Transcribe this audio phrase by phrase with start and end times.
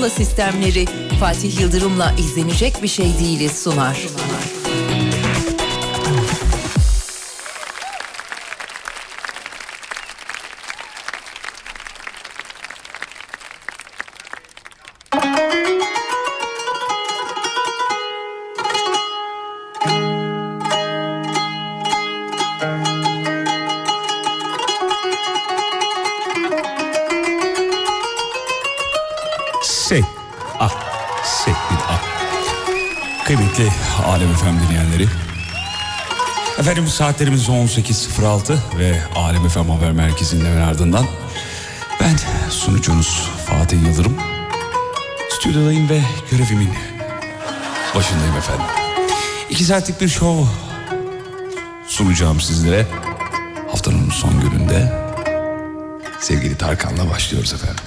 [0.00, 0.86] Pergola sistemleri
[1.20, 3.94] Fatih Yıldırım'la izlenecek bir şey değiliz sunar.
[3.94, 4.10] Şey,
[36.90, 41.06] saatlerimiz 18.06 ve Alem Efem Haber Merkezi'nden ardından
[42.00, 42.16] ben
[42.50, 44.16] sunucunuz Fatih Yıldırım.
[45.30, 46.70] Stüdyodayım ve görevimin
[47.94, 48.64] başındayım efendim.
[49.50, 50.44] İki saatlik bir şov
[51.86, 52.86] sunacağım sizlere.
[53.70, 54.92] Haftanın son gününde
[56.20, 57.84] sevgili Tarkan'la başlıyoruz efendim.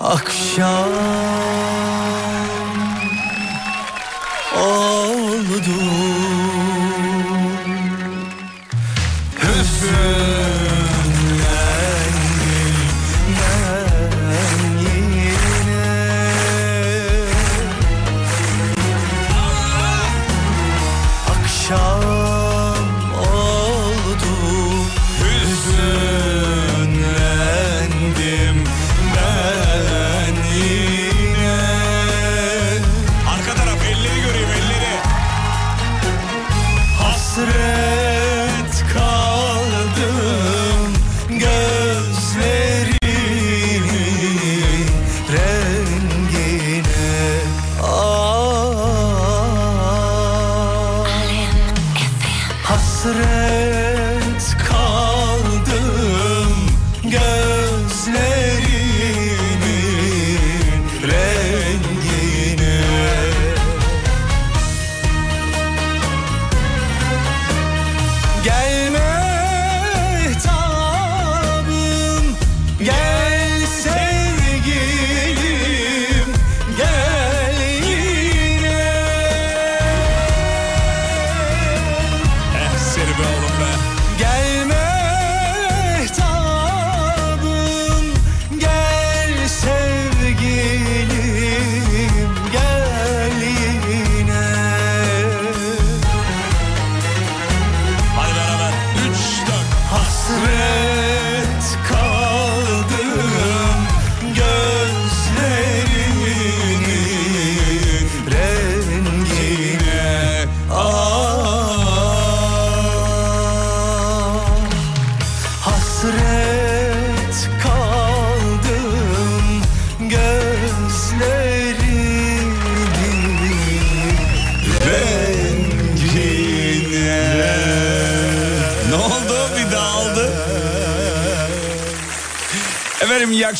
[0.00, 0.88] Akşam
[4.56, 6.31] oldu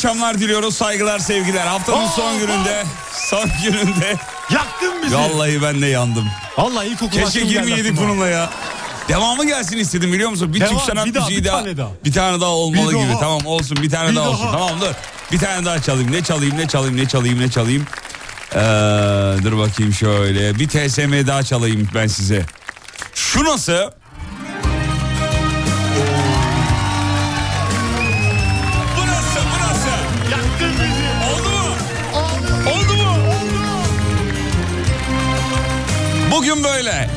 [0.04, 0.74] akşamlar diliyoruz.
[0.76, 1.66] Saygılar, sevgiler.
[1.66, 2.84] Haftanın son gününde,
[3.30, 4.16] son gününde.
[4.52, 5.16] Yaktın bizi.
[5.16, 6.28] Vallahi ben de yandım.
[6.58, 8.50] Vallahi ilkokul Keşke girmeyeydik bununla ya.
[9.08, 10.54] Devamı gelsin istedim biliyor musun?
[10.54, 11.58] Bir Devam, Türk sanat bir daha, müziği bir daha.
[11.58, 11.88] tane daha.
[12.04, 13.08] Bir tane daha olmalı Bir gibi.
[13.12, 13.20] daha.
[13.20, 14.46] Tamam olsun bir tane Bir daha, olsun.
[14.46, 14.52] daha.
[14.52, 14.92] Tamam dur.
[15.32, 16.12] Bir tane daha çalayım.
[16.12, 17.86] Ne çalayım ne çalayım ne çalayım ne çalayım.
[18.54, 18.58] Ee,
[19.42, 20.58] dur bakayım şöyle.
[20.58, 22.42] Bir TSM daha çalayım ben size.
[23.14, 23.91] Şu nasıl?
[36.82, 37.10] Böyle.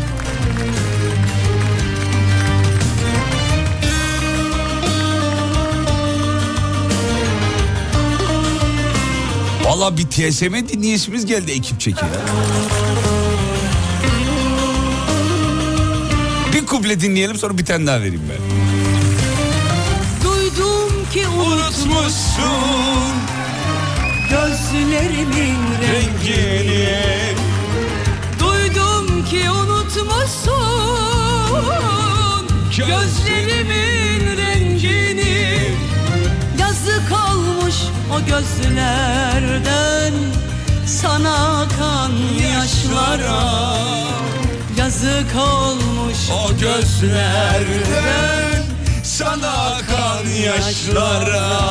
[9.63, 12.05] Valla bir TSM dinleyişimiz geldi ekip çeki.
[16.53, 18.37] Bir kuple dinleyelim sonra bir tane daha vereyim ben.
[20.23, 23.15] Duydum ki Unutmuşsun
[24.29, 27.34] gözlerimin rengini.
[29.95, 30.55] Unutmuşsun.
[32.77, 35.71] Gözlerimin rengini.
[36.59, 37.75] Yazık olmuş
[38.13, 40.13] o gözlerden.
[40.85, 42.11] Sana akan
[42.53, 43.75] yaşlara.
[44.77, 48.63] Yazık olmuş O gözlerden.
[49.03, 51.61] Sana akan yaşlara.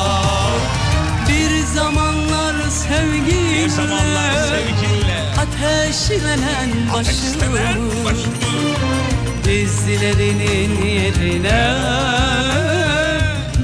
[1.27, 5.04] Bir zamanlar sevgiyle Bir zamanlar sevgiyle
[5.55, 7.59] ateşlenen başımı
[9.43, 11.75] Dizlerinin yerine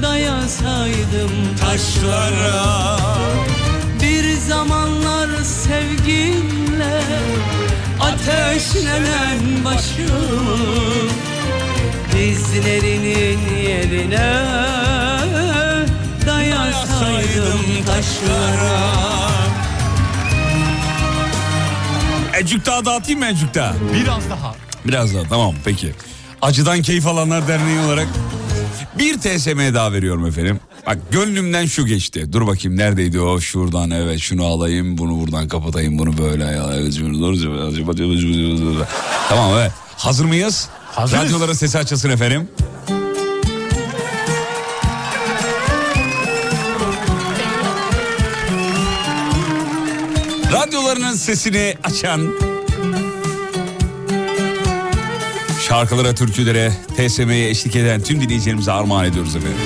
[0.02, 1.30] dayasaydım
[1.60, 2.98] taşlara.
[4.02, 7.02] Bir zamanlar sevgimle
[8.00, 11.10] ateşlenen başım
[12.12, 14.32] Dizlerinin yerine
[16.26, 19.31] dayasaydım taşlara.
[22.40, 23.74] Ecük daha dağıtayım mı ecük daha?
[23.94, 24.54] Biraz daha.
[24.84, 25.92] Biraz daha tamam peki.
[26.42, 28.08] Acıdan Keyif Alanlar Derneği olarak
[28.98, 30.60] bir TSM daha veriyorum efendim.
[30.86, 32.32] Bak gönlümden şu geçti.
[32.32, 33.40] Dur bakayım neredeydi o?
[33.40, 36.58] Şuradan evet şunu alayım bunu buradan kapatayım bunu böyle.
[39.28, 39.72] Tamam evet.
[39.96, 40.68] Hazır mıyız?
[40.92, 41.24] Hazırız.
[41.24, 42.48] Radyoların sesi açılsın efendim.
[50.92, 52.34] Radyolarının sesini açan
[55.68, 59.58] şarkılara, türkülere, TSM'ye eşlik eden tüm dinleyicilerimize armağan ediyoruz efendim.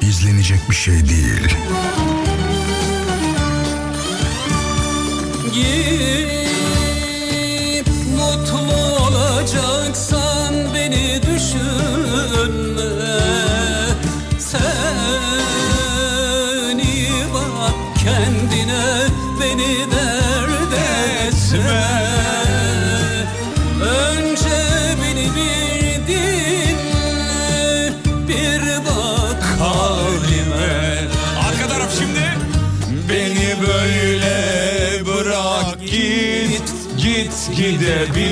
[0.00, 1.56] İzlenecek bir şey değil.
[19.46, 21.84] Beni dert etme
[23.80, 24.58] Önce
[25.02, 27.92] beni bir dinle
[28.28, 30.74] bir bak halime
[31.48, 32.26] Arka taraf şimdi.
[33.08, 34.34] Beni böyle
[35.06, 36.66] bırak git.
[36.96, 38.26] Git gidebilirsen.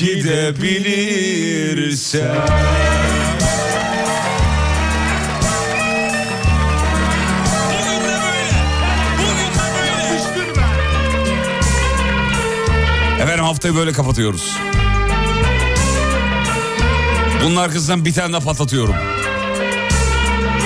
[0.00, 0.52] Be.
[13.22, 14.56] Efendim haftayı böyle kapatıyoruz.
[17.44, 18.94] Bunun arkasından bir tane daha patlatıyorum.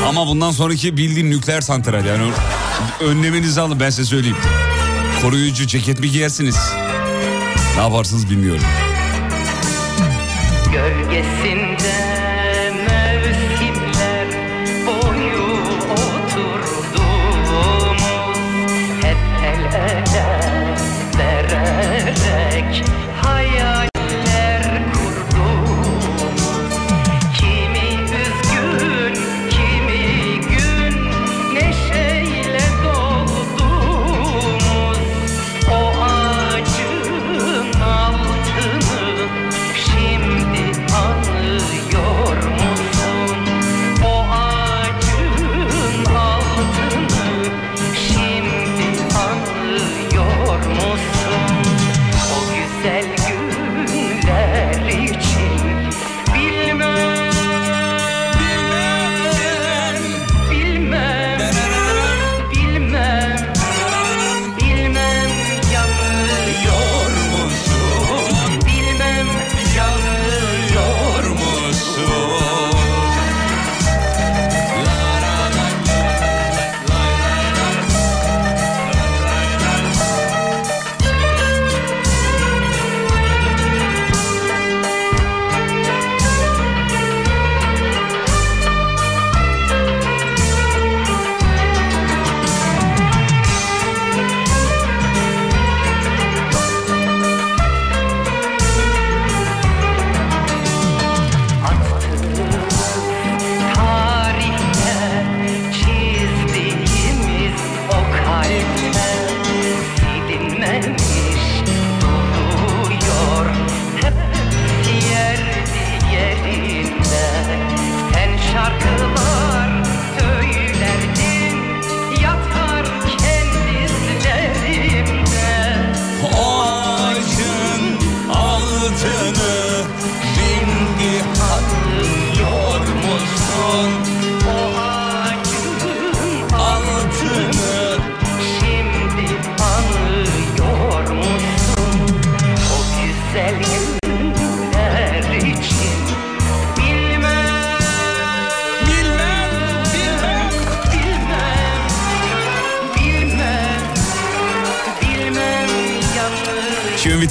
[0.09, 2.33] Ama bundan sonraki bildiğin nükleer santral yani
[3.01, 4.37] önlemenizi alın ben size söyleyeyim.
[5.23, 6.57] Koruyucu ceket mi giyersiniz?
[7.77, 8.63] Ne yaparsınız bilmiyorum.
[11.11, 11.80] Gölgesinde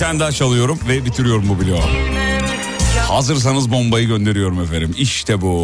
[0.10, 1.82] tane daha çalıyorum ve bitiriyorum bu bloğu.
[3.08, 4.96] Hazırsanız bombayı gönderiyorum efendim.
[4.98, 5.60] İşte bu.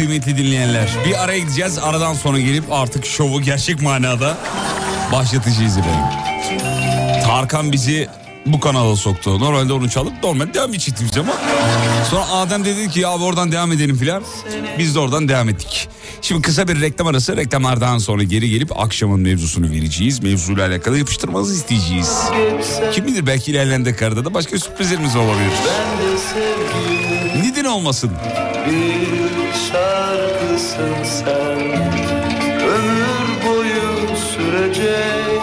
[0.00, 0.88] Kıymetli dinleyenler.
[1.06, 1.78] Bir araya gideceğiz.
[1.78, 4.38] Aradan sonra gelip artık şovu gerçek manada
[5.12, 6.04] başlatacağız efendim.
[7.24, 8.08] Tarkan bizi
[8.46, 9.40] bu kanala soktu.
[9.40, 11.32] Normalde onu çalıp normal devam edecektik biz ama.
[12.10, 14.22] Sonra Adem dedi ki ya oradan devam edelim filan.
[14.78, 15.88] Biz de oradan devam ettik.
[16.22, 17.36] Şimdi kısa bir reklam arası.
[17.36, 20.22] Reklamlardan sonra geri gelip akşamın mevzusunu vereceğiz.
[20.22, 22.18] Mevzuyla alakalı yapıştırmanızı isteyeceğiz.
[22.92, 25.52] Kim bilir belki ilerleyen dakikada da başka sürprizlerimiz olabilir.
[27.44, 28.10] Neden olmasın?
[28.66, 29.39] bir
[29.72, 31.60] şarkısın sen
[32.60, 35.40] Ömür boyu sürecek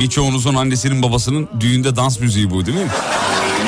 [0.00, 2.86] Birçoğunuzun annesinin babasının düğünde dans müziği bu değil mi?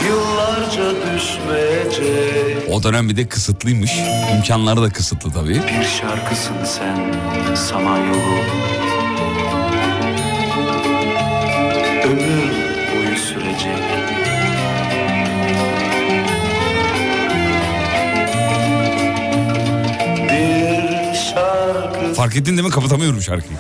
[0.07, 3.91] Yıllarca düşmeyecek O dönem bir de kısıtlıymış.
[4.37, 5.55] İmkanları da kısıtlı tabii.
[5.55, 7.15] Bir şarkısın sen
[7.55, 8.41] Samanyolu
[12.05, 12.40] Ömür
[22.21, 22.71] Fark ettin değil mi?
[22.71, 23.59] Kapatamıyorum şarkıyı.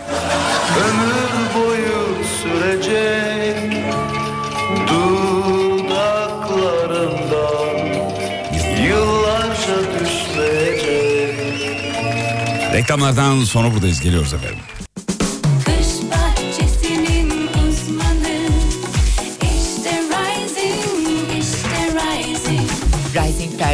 [0.79, 3.57] ömür boyu sürecek
[4.88, 6.19] Dudaklarından
[8.85, 11.40] Yıllarca düşmeyecek
[12.73, 14.00] Reklamlardan sonra buradayız.
[14.00, 14.59] Geliyoruz efendim.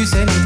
[0.00, 0.39] Da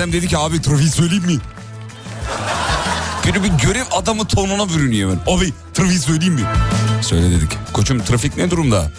[0.00, 1.38] Adem dedi ki abi trafiği söyleyeyim mi?
[3.26, 5.32] Böyle bir görev adamı tonuna bürünüyor ben.
[5.32, 6.40] Abi trafiği söyleyeyim mi?
[7.02, 7.48] Söyle dedik.
[7.72, 8.92] Koçum trafik ne durumda?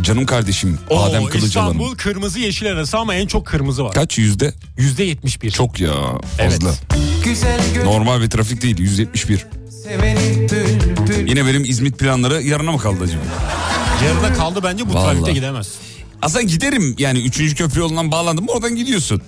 [0.00, 1.72] Canım kardeşim Oo, Adem Kılıcalan'ın.
[1.72, 3.92] İstanbul kırmızı yeşil arası ama en çok kırmızı var.
[3.92, 4.54] Kaç yüzde?
[4.78, 5.50] Yüzde 71.
[5.50, 5.92] Çok ya
[6.38, 6.52] Evet.
[6.62, 6.74] fazla.
[7.84, 9.46] Normal bir trafik değil 171.
[9.84, 13.22] seveni bülbül Yine benim İzmit planları yarına mı kaldı acaba?
[14.04, 15.04] Yarıda kaldı bence bu Vallahi.
[15.10, 15.68] trafikte gidemez.
[16.22, 17.54] Aslında giderim yani 3.
[17.54, 19.22] köprü yolundan bağlandım oradan gidiyorsun.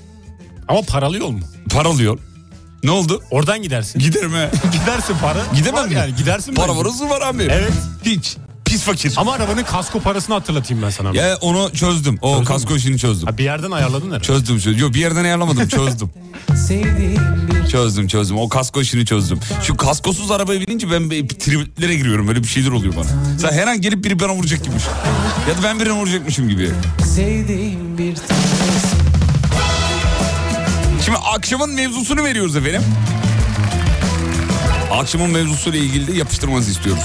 [0.69, 1.41] Ama paralı yol mu?
[1.71, 2.19] Paralıyor.
[2.85, 3.23] Ne oldu?
[3.31, 3.99] Oradan gidersin.
[3.99, 4.51] Giderim he.
[4.81, 5.39] gidersin para.
[5.55, 5.95] Gidemem Var mi?
[5.95, 6.81] yani gidersin Para bence.
[6.81, 7.43] varası var abi.
[7.43, 7.73] Evet.
[8.05, 8.37] Hiç.
[8.65, 9.13] Pis fakir.
[9.17, 11.17] Ama arabanın kasko parasını hatırlatayım ben sana.
[11.17, 12.19] Ya onu çözdüm.
[12.23, 12.79] O Çözdün kasko mü?
[12.79, 13.29] işini çözdüm.
[13.29, 14.23] Ha, bir yerden ayarladın herhalde.
[14.25, 14.81] Çözdüm çözdüm.
[14.81, 16.11] Yok bir yerden ayarlamadım çözdüm.
[16.69, 17.23] sevdiğim
[17.65, 18.39] bir çözdüm çözdüm.
[18.39, 19.41] O kasko işini çözdüm.
[19.63, 22.29] Şu kaskosuz arabaya binince ben triplere giriyorum.
[22.29, 23.39] Böyle bir şeyler oluyor bana.
[23.41, 24.85] Sen her an gelip biri bana vuracak gibiymiş.
[25.49, 26.71] Ya da ben birine vuracakmışım gibi.
[27.15, 28.17] sevdiğim bir
[31.05, 32.83] Şimdi akşamın mevzusunu veriyoruz efendim.
[34.93, 37.05] Akşamın mevzusuyla ilgili de yapıştırmanızı istiyoruz.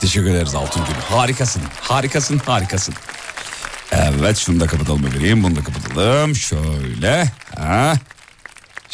[0.00, 0.92] Teşekkür ederiz Altıngül.
[1.10, 2.94] Harikasın, harikasın, harikasın.
[3.92, 6.34] Evet şunu da kapatalım bebeğim, bunu da kapatalım.
[6.34, 7.32] Şöyle.
[7.58, 7.94] Ha.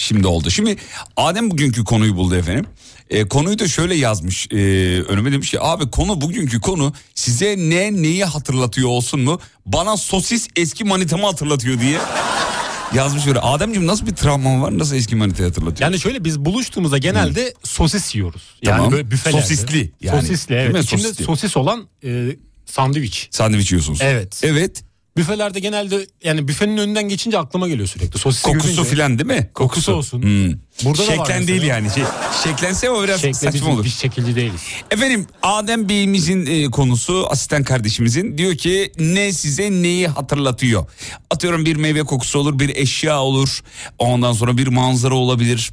[0.03, 0.51] Şimdi oldu.
[0.51, 0.77] Şimdi
[1.17, 2.67] Adem bugünkü konuyu buldu efendim.
[3.11, 4.57] E, konuyu da şöyle yazmış e,
[5.03, 9.41] önüme demiş ki abi konu bugünkü konu size ne neyi hatırlatıyor olsun mu?
[9.67, 11.99] Bana sosis eski manitamı hatırlatıyor diye
[12.95, 13.41] yazmış öyle.
[13.41, 15.91] Ademciğim nasıl bir travman var nasıl eski manitayı hatırlatıyor?
[15.91, 18.43] Yani şöyle biz buluştuğumuzda genelde sosis yiyoruz.
[18.63, 18.93] Yani Tamam.
[18.93, 19.43] böyle büfelerde.
[19.43, 20.21] Sosisli yani.
[20.21, 20.85] Sosisli evet.
[20.85, 21.25] İçinde Sosisli.
[21.25, 22.37] sosis olan e,
[22.67, 23.29] sandviç.
[23.31, 23.99] Sandviç yiyorsunuz.
[24.03, 24.41] Evet.
[24.43, 24.85] Evet.
[25.17, 28.19] Büfelerde genelde yani büfenin önünden geçince aklıma geliyor sürekli.
[28.19, 29.51] Sosis Kokusu filan değil mi?
[29.55, 30.23] Kokusu olsun.
[30.23, 30.53] Hmm.
[30.85, 31.47] Burada da var Şeklen mesela.
[31.49, 31.91] değil yani.
[31.91, 32.05] Şey,
[32.45, 33.85] şeklense o biraz Şekle saçma bizim olur.
[33.85, 34.61] biz şekilci değiliz.
[34.91, 40.87] Efendim Adem Bey'imizin e, konusu asistan kardeşimizin diyor ki ne size neyi hatırlatıyor?
[41.31, 43.61] Atıyorum bir meyve kokusu olur bir eşya olur
[43.99, 45.71] ondan sonra bir manzara olabilir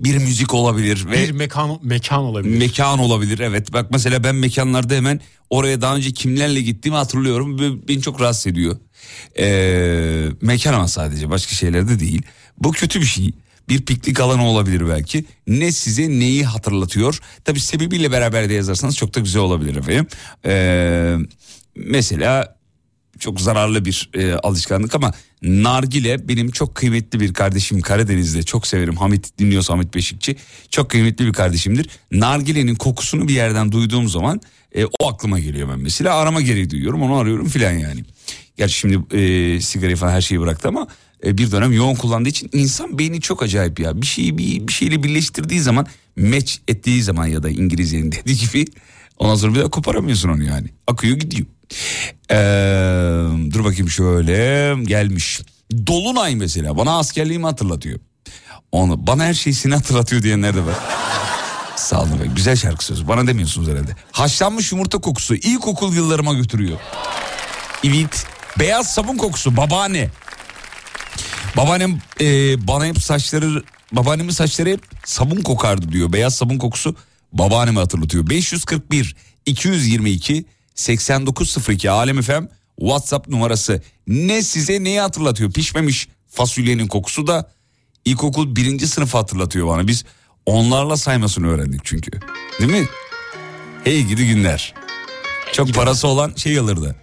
[0.00, 2.58] bir müzik olabilir ve Bir mekan mekan olabilir.
[2.58, 7.58] mekan olabilir evet bak mesela ben mekanlarda hemen oraya daha önce kimlerle gittiğimi hatırlıyorum
[7.88, 8.76] beni çok rahatsız ediyor.
[9.38, 12.22] Ee, mekan ama sadece başka şeylerde değil
[12.58, 13.32] bu kötü bir şey
[13.68, 19.14] bir piknik alanı olabilir belki ne size neyi hatırlatıyor tabi sebebiyle beraber de yazarsanız çok
[19.14, 20.06] da güzel olabilir efendim.
[20.46, 21.16] Ee,
[21.76, 22.53] mesela
[23.24, 28.96] çok zararlı bir e, alışkanlık ama nargile benim çok kıymetli bir kardeşim Karadeniz'de çok severim
[28.96, 30.36] Hamit dinliyorsa Hamit Beşikçi
[30.70, 31.88] çok kıymetli bir kardeşimdir.
[32.12, 34.40] Nargilenin kokusunu bir yerden duyduğum zaman
[34.74, 38.04] e, o aklıma geliyor ben mesela arama gereği duyuyorum onu arıyorum filan yani.
[38.56, 40.86] Gerçi şimdi e, sigarayı falan her şeyi bıraktı ama
[41.26, 44.02] e, bir dönem yoğun kullandığı için insan beyni çok acayip ya.
[44.02, 48.64] Bir şeyi bir, bir şeyle birleştirdiği zaman match ettiği zaman ya da İngilizcenin dediği gibi
[49.18, 50.68] ondan sonra bir daha koparamıyorsun onu yani.
[50.86, 51.46] Akıyor gidiyor.
[52.30, 52.36] Ee,
[53.52, 55.40] dur bakayım şöyle gelmiş.
[55.86, 58.00] Dolunay mesela bana askerliğimi hatırlatıyor.
[58.72, 60.74] Onu bana her şeysini hatırlatıyor diyenler de var.
[61.76, 62.26] Sağ olun be.
[62.36, 63.08] Güzel şarkı sözü.
[63.08, 63.96] Bana demiyorsunuz herhalde.
[64.12, 66.78] Haşlanmış yumurta kokusu ilkokul yıllarıma götürüyor.
[67.84, 68.26] Evet.
[68.58, 70.10] Beyaz sabun kokusu babaanne.
[71.56, 72.26] Babaannem e,
[72.68, 76.12] bana hep saçları babaannemin saçları hep sabun kokardı diyor.
[76.12, 76.96] Beyaz sabun kokusu
[77.32, 78.30] babaannemi hatırlatıyor.
[78.30, 80.44] 541 222
[80.74, 82.44] 8902 Alem FM
[82.80, 83.82] WhatsApp numarası.
[84.06, 85.52] Ne size neyi hatırlatıyor?
[85.52, 87.50] Pişmemiş fasulyenin kokusu da
[88.04, 89.86] ilkokul birinci sınıfı hatırlatıyor bana.
[89.86, 90.04] Biz
[90.46, 92.10] onlarla saymasını öğrendik çünkü.
[92.60, 92.88] Değil mi?
[93.84, 94.74] Hey gidi günler.
[95.52, 96.96] Çok parası olan şey alırdı.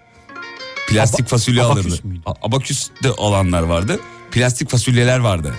[0.87, 2.07] Plastik Aba- fasulye abaküs alırdı.
[2.07, 2.21] müydü?
[2.25, 3.99] A- Abaküs de olanlar vardı.
[4.31, 5.55] Plastik fasulyeler vardı.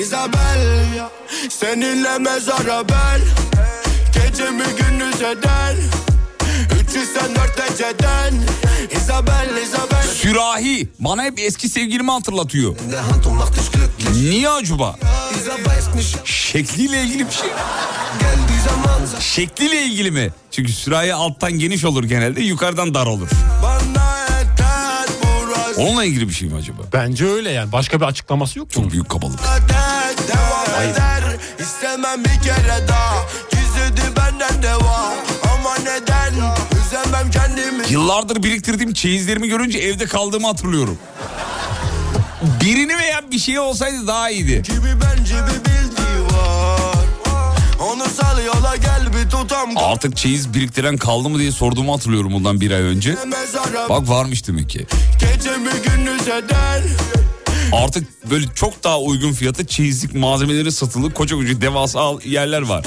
[0.00, 1.10] Isabel ya
[1.50, 3.20] Seninle mezara ben
[4.14, 5.76] Gecemi gündüz eden
[6.94, 8.34] 384 dereceden
[8.96, 12.76] Isabel Isabel Sürahi bana hep eski sevgilimi hatırlatıyor.
[14.12, 14.96] Niye acaba?
[16.24, 17.48] Şekliyle ilgili bir şey.
[19.20, 20.30] Şekliyle ilgili mi?
[20.50, 23.28] Çünkü sürahi alttan geniş olur genelde yukarıdan dar olur.
[25.76, 26.82] Onunla ilgili bir şey mi acaba?
[26.92, 27.72] Bence öyle yani.
[27.72, 28.72] Başka bir açıklaması yok mu?
[28.72, 29.40] Çok büyük kabalık.
[30.82, 31.22] Eder
[31.58, 33.14] İstemem bir kere daha
[33.50, 35.14] Gizledi benden de var
[35.54, 36.34] Ama neden
[37.90, 40.98] Yıllardır biriktirdiğim çeyizlerimi görünce evde kaldığımı hatırlıyorum.
[42.60, 44.62] Birini veya bir şey olsaydı daha iyiydi.
[44.62, 47.04] Gibi bence bir bildiği var
[47.80, 52.60] Onu sal yola gel bir tutam Artık çeyiz biriktiren kaldı mı diye sorduğumu hatırlıyorum bundan
[52.60, 53.16] bir ay önce.
[53.88, 54.86] Bak varmış demek ki.
[57.72, 62.84] Artık böyle çok daha uygun fiyata çeyizlik malzemeleri satılık koca koca devasa yerler var.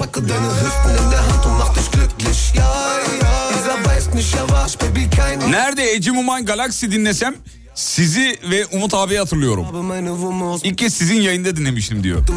[5.51, 7.35] Nerede Ece Muman Galaxy dinlesem
[7.75, 9.65] sizi ve Umut abiyi hatırlıyorum.
[10.63, 12.27] İlk kez sizin yayında dinlemiştim diyor.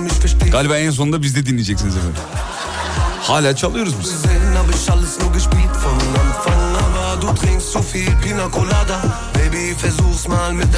[0.50, 2.16] Galiba en sonunda biz de dinleyeceksiniz efendim.
[3.22, 4.12] Hala çalıyoruz biz.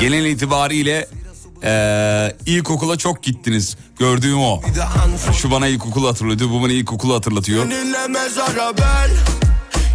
[0.01, 1.09] Genel itibariyle
[1.63, 3.77] eee ilkokula çok gittiniz.
[3.99, 4.63] Gördüğüm o.
[5.33, 7.67] Şu bana ilkokulu hatırlatıyor, bu bana ilkokulu hatırlatıyor.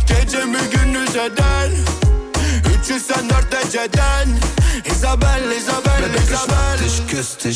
[0.08, 1.72] Gecemi gündüz eden
[2.82, 4.28] 304 dereceden
[4.92, 6.78] Isabel, Isabel, Isabel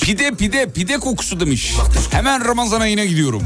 [0.02, 1.74] Pide pide pide kokusu demiş.
[2.12, 3.44] Hemen Ramazan ayına gidiyorum.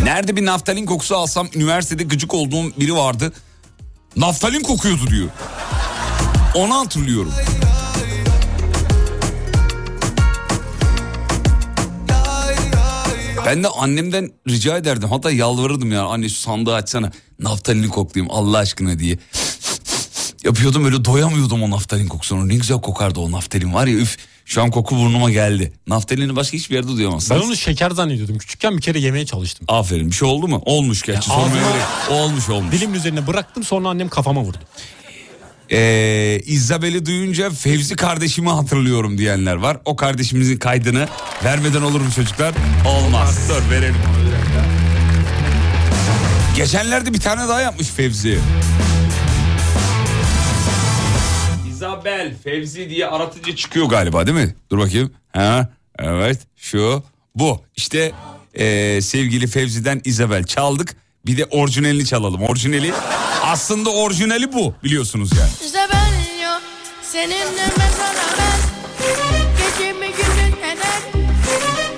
[0.00, 3.32] Er Nerede bir naftalin kokusu alsam üniversitede gıcık olduğum biri vardı.
[4.16, 5.28] Naftalin kokuyordu diyor.
[6.54, 7.32] Onu hatırlıyorum.
[13.46, 15.08] Ben de annemden rica ederdim.
[15.10, 17.10] Hatta yalvarırdım ya anne şu sandığı açsana.
[17.38, 19.18] Naftalini koklayayım Allah aşkına diye.
[20.44, 22.48] Yapıyordum öyle doyamıyordum o naftalin kokusunu.
[22.48, 24.16] Ne güzel kokardı o naftalin var ya üf.
[24.44, 25.72] Şu an koku burnuma geldi.
[25.86, 27.42] Naftalini başka hiçbir yerde Ben duyamazsınız.
[27.44, 28.38] onu şeker zannediyordum.
[28.38, 29.66] Küçükken bir kere yemeye çalıştım.
[29.68, 30.62] Aferin bir şey oldu mu?
[30.66, 31.30] Olmuş gerçi.
[31.30, 32.72] Ya ağzıma- Olmuş olmuş.
[32.72, 34.58] Dilimin üzerine bıraktım sonra annem kafama vurdu.
[35.72, 39.76] Ee, İzabel'i duyunca Fevzi kardeşimi hatırlıyorum diyenler var.
[39.84, 41.08] O kardeşimizin kaydını
[41.44, 42.54] vermeden olur mu çocuklar?
[42.86, 43.48] Olmaz.
[43.48, 43.96] Dur verelim.
[46.56, 48.38] Geçenlerde bir tane daha yapmış Fevzi.
[51.70, 54.54] İzabel Fevzi diye aratınca çıkıyor galiba değil mi?
[54.70, 55.12] Dur bakayım.
[55.32, 57.02] Ha, evet şu
[57.34, 57.60] bu.
[57.76, 58.12] İşte
[58.54, 60.96] ee, sevgili Fevzi'den İzabel çaldık.
[61.26, 62.42] Bir de orijinalini çalalım.
[62.42, 62.92] Orijinali
[63.52, 65.50] aslında orijinali bu biliyorsunuz yani.
[65.64, 66.62] İşte ben yok
[67.02, 68.58] seninle mezara ben
[69.58, 71.02] Gecemi gündüz eder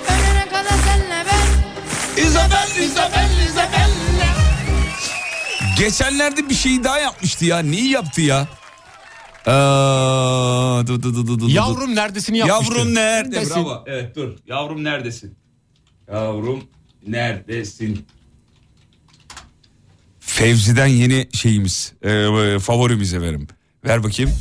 [0.09, 3.89] Ölene kadar senle ben İzabel, İzabel, İzabel.
[5.77, 7.59] Geçenlerde bir şey daha yapmıştı ya.
[7.59, 8.47] Neyi yaptı ya?
[9.45, 11.49] Aa, dur, dur, dur, dur, dur.
[11.49, 12.73] Yavrum neredesini yapmıştı.
[12.73, 13.43] Yavrum nerede?
[13.49, 13.83] Bravo.
[13.87, 14.37] Evet dur.
[14.47, 15.37] Yavrum neredesin?
[16.11, 16.63] Yavrum
[17.07, 18.05] neredesin?
[20.35, 22.09] Fevzi'den yeni şeyimiz, e,
[22.59, 23.47] favorimiz efendim.
[23.85, 24.31] Ver bakayım.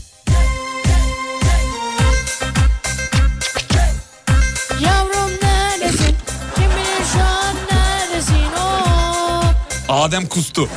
[7.70, 9.54] Neredesin oh
[9.88, 10.68] Adem kustu.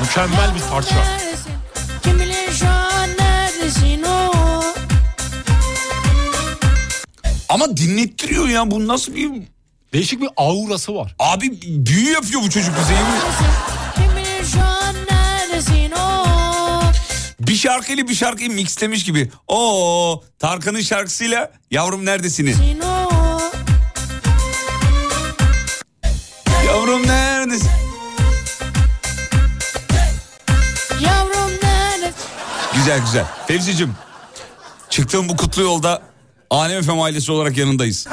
[0.00, 0.94] Mükemmel bir parça.
[0.94, 1.16] Oh
[7.48, 8.70] Ama dinlettiriyor ya.
[8.70, 9.30] Bu nasıl bir...
[9.92, 11.16] Değişik bir aurası var.
[11.18, 12.96] Abi büyü yapıyor bu çocuk bize.
[17.46, 19.30] Bir şarkıyla bir şarkıyı mixlemiş gibi.
[19.48, 22.56] Oo Tarkan'ın şarkısıyla Yavrum neredesiniz?
[22.56, 22.80] Sin
[26.66, 27.70] Yavrum neredesin?
[31.00, 32.14] Yavrum neredesin
[32.74, 33.24] Güzel güzel.
[33.46, 33.94] Fevzi'cim
[34.90, 36.02] çıktığın bu kutlu yolda
[36.50, 38.06] Alem Efem ailesi olarak yanındayız.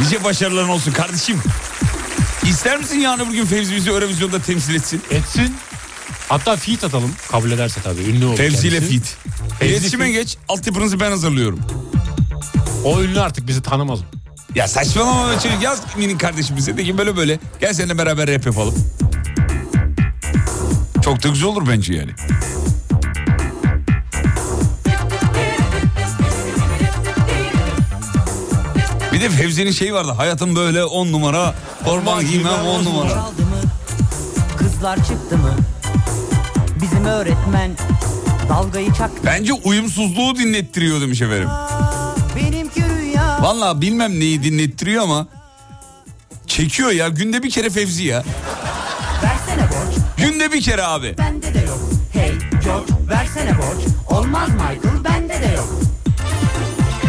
[0.00, 1.42] Nice başarıların olsun kardeşim.
[2.42, 5.02] İster misin yarın öbür gün Fevzi bizi Eurovizyon'da temsil etsin?
[5.10, 5.56] Etsin.
[6.30, 7.10] Hatta feat atalım.
[7.30, 8.00] Kabul ederse tabii.
[8.02, 8.92] Ünlü olur Fevzi ile kendisi.
[8.92, 9.16] fit.
[9.58, 10.14] Fevzi İletişime fit.
[10.14, 10.36] geç.
[10.48, 11.60] Altyapınızı ben hazırlıyorum.
[12.84, 13.98] O ünlü artık bizi tanımaz.
[14.54, 15.62] Ya saçmalama be çocuk.
[15.62, 16.76] Yaz minik kardeşimize.
[16.76, 17.38] De ki böyle böyle.
[17.60, 18.74] Gel seninle beraber rap yapalım.
[21.04, 22.10] Çok da güzel olur bence yani.
[29.12, 30.12] Bir de Fevzi'nin şeyi vardı.
[30.16, 31.54] Hayatım böyle on numara.
[31.84, 33.28] Forma giymem on numara.
[34.58, 35.54] Kızlar çıktı mı?
[36.82, 37.70] Bizim öğretmen
[38.48, 39.22] dalgayı çaktı.
[39.24, 41.48] Bence uyumsuzluğu dinlettiriyor demiş efendim.
[43.40, 45.26] Vallahi bilmem neyi dinlettiriyor ama
[46.46, 47.08] çekiyor ya.
[47.08, 48.24] Günde bir kere Fevzi ya.
[49.22, 49.94] Versene borç.
[50.16, 51.14] Günde bir kere abi.
[51.18, 51.78] Bende de yok.
[52.12, 52.32] Hey
[52.64, 53.84] George versene borç.
[54.10, 55.68] Olmaz Michael bende de yok.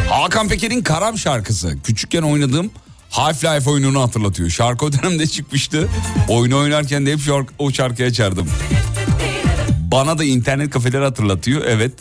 [0.10, 1.78] Hakan Peker'in Karam şarkısı.
[1.84, 2.72] Küçükken oynadığım
[3.12, 4.50] Half-Life oyununu hatırlatıyor.
[4.50, 5.90] Şarkı o dönemde çıkmıştı.
[6.28, 8.48] Oyunu oynarken de hep şarkı, o şarkıyı açardım.
[9.92, 11.62] Bana da internet kafeleri hatırlatıyor.
[11.66, 11.94] Evet.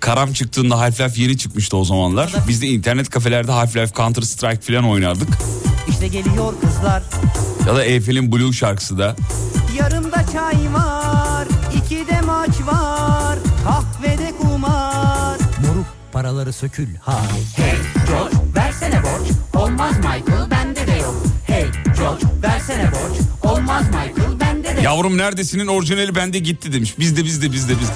[0.00, 2.32] Karam çıktığında Half-Life yeni çıkmıştı o zamanlar.
[2.48, 5.28] Biz de internet kafelerde Half-Life Counter Strike falan oynardık.
[5.88, 7.02] İşte geliyor kızlar.
[7.66, 9.16] Ya da Eyfel'in Blue şarkısı da.
[9.78, 11.46] Yarımda çay var.
[11.76, 13.38] iki de maç var.
[13.64, 15.38] Kahvede kumar.
[15.66, 17.20] Moruk paraları sökül ha.
[17.56, 17.74] Hey
[18.08, 19.28] George versene borç.
[19.54, 21.14] Olmaz Michael bende de yok.
[21.46, 21.66] Hey
[21.98, 23.18] George versene borç.
[23.42, 24.23] Olmaz Michael.
[24.84, 26.98] Yavrum neredesinin orijinali bende gitti demiş.
[26.98, 27.92] Bizde bizde bizde bizde.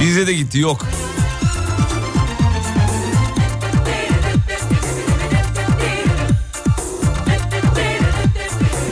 [0.00, 0.86] Bizde de gitti yok.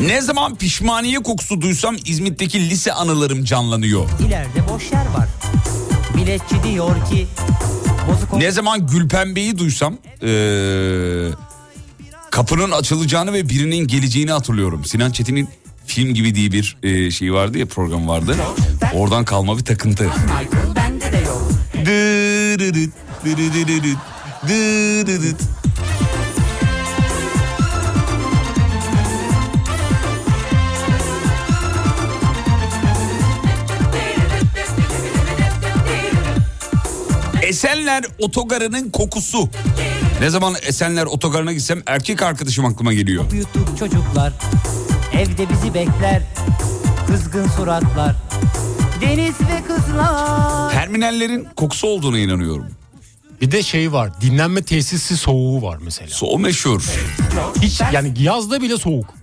[0.07, 4.09] Ne zaman pişmaniye kokusu duysam İzmit'teki lise anılarım canlanıyor.
[4.27, 5.29] İleride boş yer var.
[6.17, 7.27] Biletçi diyor ki...
[8.09, 8.33] Bozuk...
[8.33, 9.99] Ne zaman Gülpembe'yi duysam...
[10.23, 11.29] Ee,
[12.31, 14.85] kapının açılacağını ve birinin geleceğini hatırlıyorum.
[14.85, 15.49] Sinan Çetin'in
[15.91, 18.37] film gibi diye bir eee, şey vardı ya program vardı.
[18.95, 20.11] Oradan kalma bir takıntı.
[37.43, 39.49] Esenler otogarının kokusu.
[40.21, 43.25] Ne zaman Esenler otogarına gitsem erkek arkadaşım aklıma geliyor.
[43.79, 44.33] Çocuklar.
[45.13, 46.23] Evde bizi bekler.
[47.07, 48.17] Kızgın suratlar.
[49.01, 50.71] Deniz ve kızlar.
[50.73, 52.67] Terminallerin kokusu olduğuna inanıyorum.
[53.41, 56.11] Bir de şey var dinlenme tesisi soğuğu var mesela.
[56.23, 56.83] O meşhur.
[57.63, 59.15] Hiç yani yazda bile soğuk.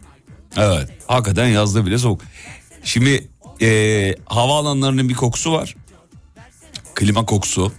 [0.58, 0.90] Evet.
[1.08, 2.22] Hakikaten yazda bile soğuk.
[2.84, 3.28] Şimdi
[3.60, 5.76] eee havaalanlarının bir kokusu var.
[6.96, 7.72] Klima kokusu.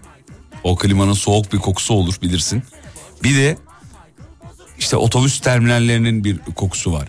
[0.64, 2.62] O klimanın soğuk bir kokusu olur bilirsin.
[3.22, 3.58] Bir de
[4.78, 7.08] işte otobüs terminallerinin bir kokusu var.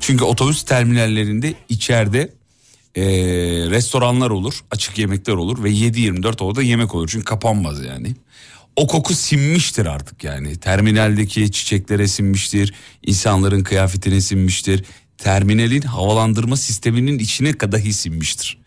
[0.00, 2.32] Çünkü otobüs terminallerinde içeride
[2.96, 3.04] eee,
[3.70, 7.08] restoranlar olur, açık yemekler olur ve 7-24 orada yemek olur.
[7.08, 8.14] Çünkü kapanmaz yani.
[8.76, 10.56] O koku sinmiştir artık yani.
[10.56, 12.74] Terminaldeki çiçeklere sinmiştir,
[13.06, 14.84] insanların kıyafetine sinmiştir.
[15.18, 18.58] Terminalin havalandırma sisteminin içine kadar sinmiştir.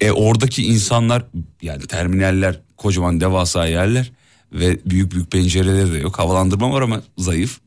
[0.00, 1.24] E oradaki insanlar
[1.62, 4.12] yani terminaller kocaman devasa yerler
[4.52, 6.18] ve büyük büyük pencereleri de yok.
[6.18, 7.58] Havalandırma var ama zayıf.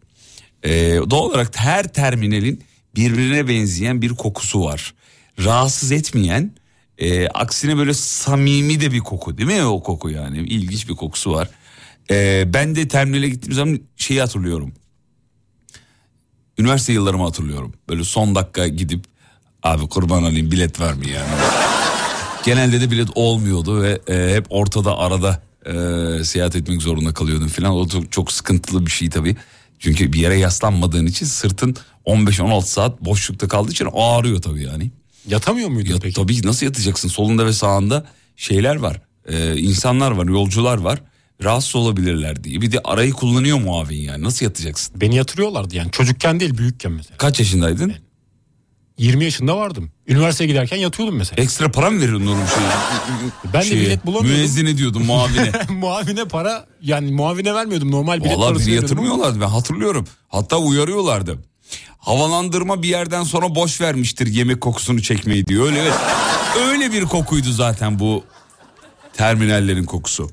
[0.64, 0.72] E,
[1.10, 2.64] doğal olarak her terminalin
[2.96, 4.94] birbirine benzeyen bir kokusu var.
[5.44, 6.52] Rahatsız etmeyen
[6.98, 11.32] e, aksine böyle samimi de bir koku değil mi o koku yani ilginç bir kokusu
[11.32, 11.50] var.
[12.12, 14.74] E, ben de terminale gittiğim zaman şeyi hatırlıyorum.
[16.58, 17.74] Üniversite yıllarımı hatırlıyorum.
[17.90, 19.06] Böyle son dakika gidip
[19.64, 21.30] abi kurban olayım bilet var mı yani?
[22.46, 27.72] Genelde de bilet olmuyordu ve e, hep ortada arada e, seyahat etmek zorunda kalıyordum falan.
[27.72, 29.36] O çok, çok sıkıntılı bir şey tabii.
[29.80, 34.92] Çünkü bir yere yaslanmadığın için sırtın 15-16 saat boşlukta kaldığı için ağrıyor tabii yani.
[35.28, 36.16] Yatamıyor muydun Ya, peki?
[36.16, 37.08] tabii nasıl yatacaksın?
[37.08, 39.02] Solunda ve sağında şeyler var.
[39.28, 41.02] E, insanlar var, yolcular var.
[41.44, 42.62] Rahatsız olabilirler diye.
[42.62, 44.24] Bir de arayı kullanıyor muavin yani.
[44.24, 45.02] Nasıl yatacaksın?
[45.02, 47.18] Beni yatırıyorlardı yani çocukken değil büyükken mesela.
[47.18, 47.94] Kaç yaşındaydın?
[49.00, 49.92] 20 yaşında vardım.
[50.08, 51.44] Üniversiteye giderken yatıyordum mesela.
[51.44, 52.68] Ekstra para mı veriyorsun onun şeyi?
[53.54, 54.40] Ben de Şeye, bilet bulamıyordum.
[54.42, 55.52] Müezzine diyordum muavine.
[55.70, 58.84] muavine para yani muavine vermiyordum normal bilet Vallahi parası veriyordum.
[58.90, 60.08] yatırmıyorlardı ben hatırlıyorum.
[60.28, 61.38] Hatta uyarıyorlardı.
[61.98, 65.66] Havalandırma bir yerden sonra boş vermiştir yemek kokusunu çekmeyi diyor.
[65.66, 65.94] Öyle evet.
[66.68, 68.24] Öyle bir kokuydu zaten bu
[69.14, 70.30] terminallerin kokusu.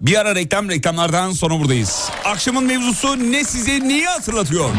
[0.00, 2.08] Bir ara reklam reklamlardan sonra buradayız.
[2.24, 4.70] Akşamın mevzusu ne size neyi hatırlatıyor?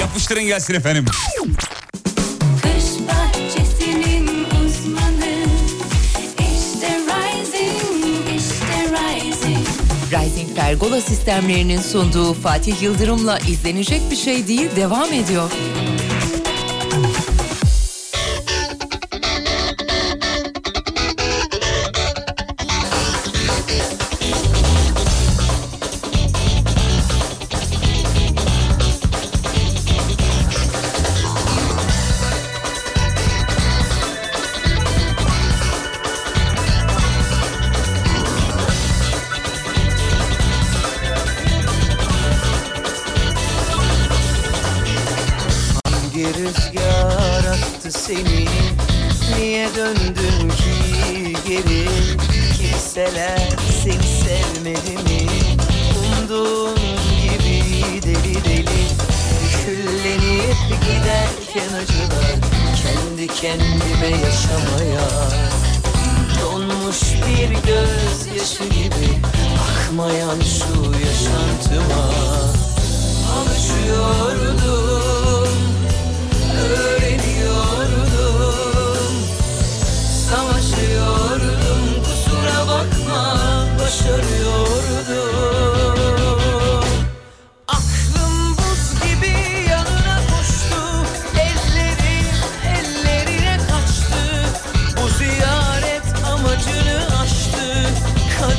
[0.00, 1.04] Yapıştırın gelsin efendim.
[2.62, 5.34] Kış bahçesinin uzmanı
[6.38, 9.66] işte Rising, işte Rising.
[10.12, 15.50] Rising Pergola sistemlerinin sunduğu Fatih Yıldırım'la izlenecek bir şey değil devam ediyor.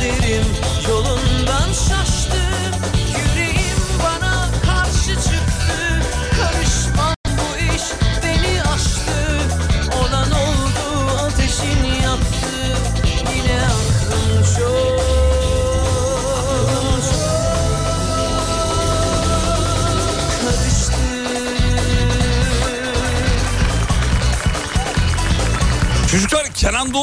[0.06, 0.46] Kaderim
[0.89, 2.14] yolundan şaştı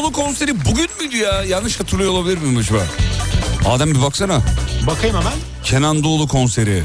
[0.03, 1.45] Kenan Doğulu konseri bugün müydü ya?
[1.45, 2.83] Yanlış hatırlıyor olabilir miyim acaba?
[3.67, 4.41] Adem bir baksana.
[4.87, 5.33] Bakayım hemen.
[5.65, 6.83] Kenan Doğulu konseri.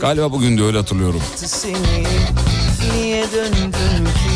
[0.00, 1.22] Galiba bugün de öyle hatırlıyorum.
[1.36, 2.06] seni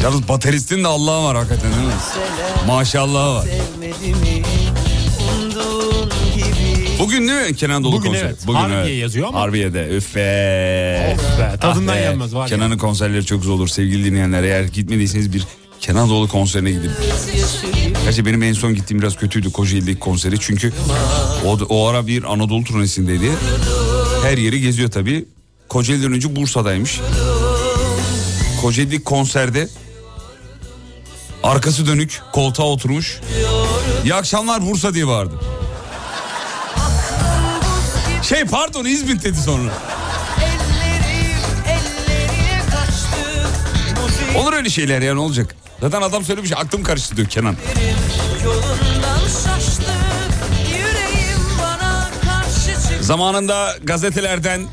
[0.03, 1.93] Yalnız bateristin de Allah'a var hakikaten değil mi?
[2.67, 3.45] Maşallah var.
[6.99, 8.27] Bugün değil mi Kenan Doğulu Bugün konseri?
[8.27, 8.49] evet.
[8.55, 9.41] Harbiye yazıyor ama.
[9.41, 9.89] Harbiye'de.
[9.89, 11.15] Üf be.
[11.15, 12.47] Of be, tadından Ah yenmez var ya.
[12.57, 14.43] Kenan'ın konserleri çok güzel olur sevgili dinleyenler.
[14.43, 15.47] Eğer gitmediyseniz bir
[15.81, 16.91] Kenan Doğulu konserine gidin.
[18.05, 20.41] Gerçi benim en son gittiğim biraz kötüydü Kocaeli'deki konseri.
[20.41, 20.73] Çünkü
[21.45, 23.31] o, o ara bir Anadolu turnesindeydi.
[24.23, 25.25] Her yeri geziyor tabii.
[25.69, 27.01] Kocaeli'den önce Bursa'daymış.
[28.63, 29.69] Kocaeli'deki konserde
[31.43, 33.21] arkası dönük koltuğa oturmuş.
[34.05, 35.41] İyi akşamlar Bursa diye bağırdı.
[38.23, 39.73] Şey pardon İzmit dedi sonra.
[44.37, 45.57] Olur öyle şeyler ya ne olacak?
[45.85, 47.57] Zaten adam söylemiş aklım karıştı diyor Kenan.
[53.01, 54.67] Zamanında gazetelerden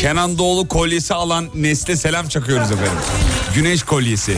[0.00, 2.98] Kenan Doğulu kolyesi alan Nesle selam çakıyoruz efendim.
[3.54, 4.36] Güneş kolyesi.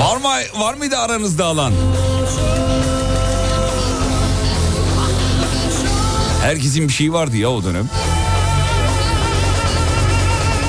[0.00, 1.72] Var mı var mıydı aranızda alan?
[6.42, 7.90] Herkesin bir şeyi vardı ya o dönem.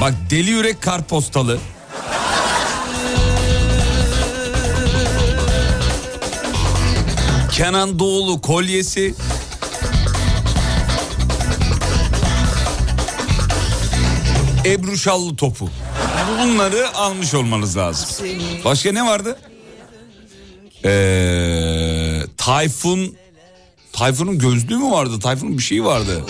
[0.01, 1.59] Bak deli yürek kartpostalı.
[7.59, 9.13] Kenan Doğulu kolyesi.
[14.65, 15.69] Ebru Şallı topu.
[16.41, 18.27] Bunları almış olmanız lazım.
[18.65, 19.39] Başka ne vardı?
[20.85, 23.15] Ee, Tayfun
[23.93, 25.19] Tayfun'un gözlüğü mü vardı?
[25.19, 26.23] Tayfun'un bir şeyi vardı.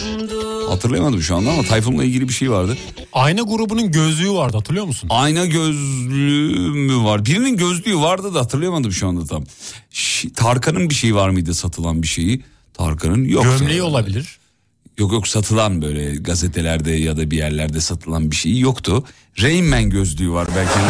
[0.69, 2.77] Hatırlayamadım şu anda ama Tayfun'la ilgili bir şey vardı.
[3.13, 5.09] Ayna grubunun gözlüğü vardı hatırlıyor musun?
[5.13, 7.25] Ayna gözlüğü mü var?
[7.25, 9.43] Birinin gözlüğü vardı da hatırlayamadım şu anda tam.
[9.91, 12.43] Ş- Tarkan'ın bir şeyi var mıydı satılan bir şeyi?
[12.73, 13.43] Tarkan'ın yok.
[13.43, 14.39] Gömleği olabilir.
[14.97, 19.03] Yok yok satılan böyle gazetelerde ya da bir yerlerde satılan bir şeyi yoktu.
[19.41, 20.79] Rain Man gözlüğü var belki.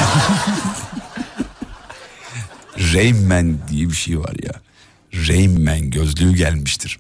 [2.94, 4.52] Rain Man diye bir şey var ya.
[5.28, 7.00] Rain Man gözlüğü gelmiştir.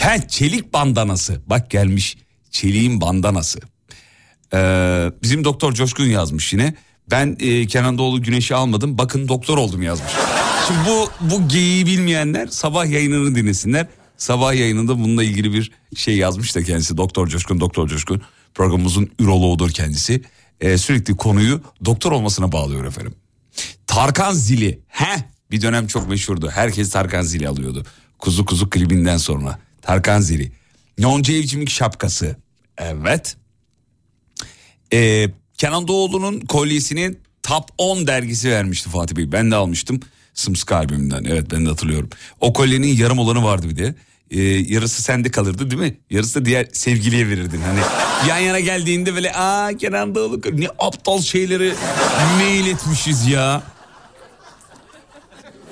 [0.00, 1.40] Ha, çelik bandanası.
[1.46, 2.16] Bak gelmiş
[2.50, 3.58] çeliğin bandanası.
[4.54, 6.74] Ee, bizim doktor Coşkun yazmış yine.
[7.10, 8.98] Ben e, Kenan Doğulu güneşi almadım.
[8.98, 10.12] Bakın doktor oldum yazmış.
[10.68, 13.86] Şimdi bu bu geyiği bilmeyenler sabah yayınını dinlesinler.
[14.16, 16.96] Sabah yayınında bununla ilgili bir şey yazmış da kendisi.
[16.96, 18.22] Doktor Coşkun, Doktor Coşkun
[18.54, 20.22] programımızın üroloğudur kendisi.
[20.60, 23.14] Ee, sürekli konuyu doktor olmasına bağlıyor efendim.
[23.86, 24.80] Tarkan Zili.
[24.88, 26.50] He bir dönem çok meşhurdu.
[26.50, 27.86] Herkes Tarkan Zili alıyordu.
[28.18, 29.58] Kuzu Kuzu klibinden sonra.
[29.82, 30.52] Tarkan Zili.
[30.98, 32.36] Yonca Evcimik şapkası.
[32.78, 33.36] Evet.
[34.92, 35.26] Ee,
[35.58, 39.32] Kenan Doğulu'nun kolyesini Top 10 dergisi vermişti Fatih Bey.
[39.32, 40.00] Ben de almıştım.
[40.34, 41.24] Sımsıkı albümünden.
[41.24, 42.10] Evet ben de hatırlıyorum.
[42.40, 43.94] O kolyenin yarım olanı vardı bir de.
[44.30, 45.96] Ee, yarısı sende kalırdı değil mi?
[46.10, 47.60] Yarısı da diğer sevgiliye verirdin.
[47.60, 47.80] Hani
[48.28, 51.74] yan yana geldiğinde böyle aa Kenan Doğulu ne aptal şeyleri
[52.38, 53.62] mail etmişiz ya.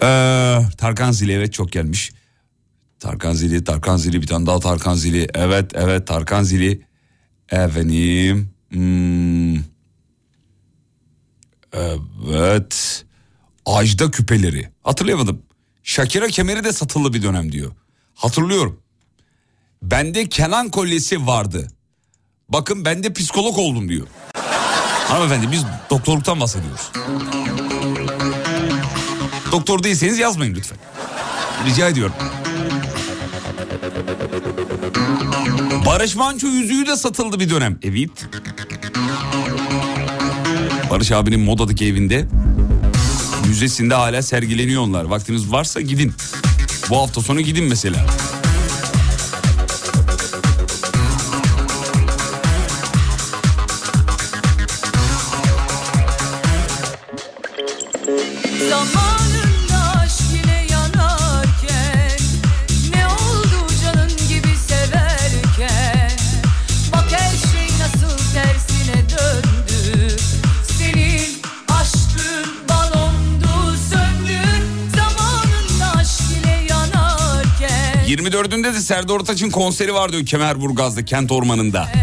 [0.02, 2.12] Ee, Tarkan Zili evet çok gelmiş.
[3.00, 5.28] Tarkan Zili, Tarkan Zili bir tane daha Tarkan Zili.
[5.34, 6.86] Evet evet Tarkan Zili.
[7.50, 8.50] Efendim.
[8.70, 9.56] Hmm.
[12.32, 13.04] Evet.
[13.66, 14.68] Ajda küpeleri.
[14.82, 15.42] Hatırlayamadım.
[15.82, 17.72] Shakira kemeri de satıldı bir dönem diyor.
[18.14, 18.80] Hatırlıyorum.
[19.82, 21.68] Bende Kenan kolyesi vardı.
[22.48, 24.06] Bakın ben de psikolog oldum diyor.
[25.08, 26.90] Hanımefendi biz doktorluktan bahsediyoruz.
[29.52, 30.78] Doktor değilseniz yazmayın lütfen.
[31.66, 32.14] Rica ediyorum.
[35.86, 37.78] Barış Manço yüzüğü de satıldı bir dönem.
[37.82, 38.10] Evet.
[40.90, 42.26] Barış abinin modadaki evinde
[43.48, 45.04] müzesinde hala sergileniyor onlar.
[45.04, 46.12] Vaktiniz varsa gidin.
[46.90, 48.06] Bu hafta sonu gidin mesela.
[78.88, 81.88] Serdar Ortaç'ın konseri vardı Kemerburgaz'da kent ormanında.
[81.92, 82.02] Şey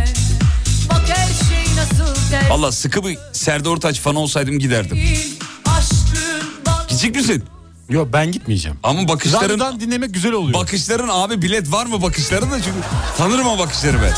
[2.49, 4.97] Valla sıkı bir Serdar Ortaç fanı olsaydım giderdim.
[6.88, 7.43] Gidecek misin?
[7.89, 8.77] Yok ben gitmeyeceğim.
[8.83, 9.45] Ama bakışların...
[9.45, 10.59] Radyodan dinlemek güzel oluyor.
[10.59, 12.77] Bakışların abi bilet var mı bakışların da çünkü
[13.17, 14.13] tanırım o bakışları ben.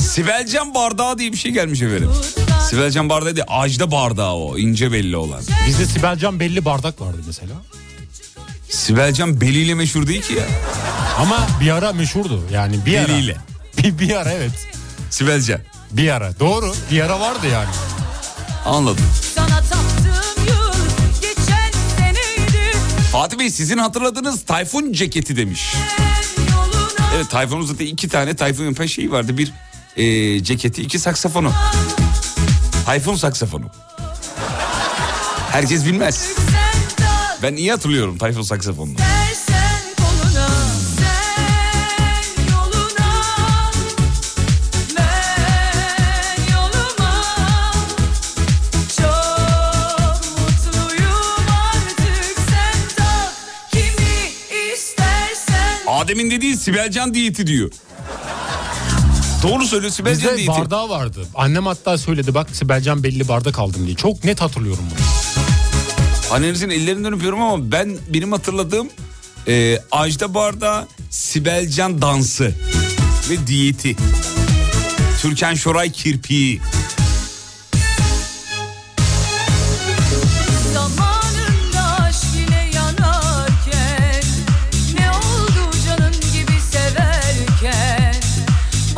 [0.00, 2.10] Sibelcan bardağı diye bir şey gelmiş efendim.
[2.70, 5.42] Sibelcan bardağı değil Ajda bardağı o ince belli olan.
[5.66, 7.52] Bizde Sibelcan belli bardak vardı mesela.
[8.72, 10.44] Sibelcan beliyle meşhur değil ki ya.
[11.18, 12.44] Ama bir ara meşhurdu.
[12.52, 13.08] Yani bir ara.
[13.08, 13.36] Beliyle.
[13.78, 14.50] Bir, bir ara evet.
[15.10, 15.60] Sibelcan.
[15.90, 16.38] Bir ara.
[16.40, 16.74] Doğru.
[16.90, 17.68] Bir ara vardı yani.
[18.64, 19.04] Anladım.
[23.12, 25.74] Fatih Bey sizin hatırladığınız Tayfun ceketi demiş.
[27.16, 29.38] Evet Tayfun'un zaten iki tane Tayfun yapan şeyi vardı.
[29.38, 29.52] Bir
[29.96, 31.52] e, ceketi iki saksafonu.
[32.86, 33.66] Tayfun saksafonu.
[35.52, 36.28] Herkes bilmez.
[37.42, 38.96] Ben iyi hatırlıyorum Tayfun saksafonunu.
[55.86, 57.70] Adem'in dediği Sibelcan diyeti diyor.
[59.42, 60.60] Doğru söylüyor Sibelcan Bizde diyeti.
[60.60, 61.26] bardağı vardı.
[61.34, 63.96] Annem hatta söyledi bak Sibelcan belli bardak aldım diye.
[63.96, 65.51] Çok net hatırlıyorum bunu.
[66.32, 68.88] Annenizin ellerinden öpüyorum ama ben benim hatırladığım
[69.48, 72.54] e, Ajda Barda Sibelcan dansı
[73.30, 73.96] ve diyeti.
[75.22, 76.60] Türkan Şoray kirpiği.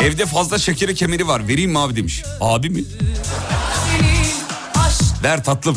[0.00, 2.22] Evde fazla şekeri kemeri var vereyim mi abi demiş.
[2.40, 2.84] Abi mi?
[5.22, 5.76] Ver tatlım.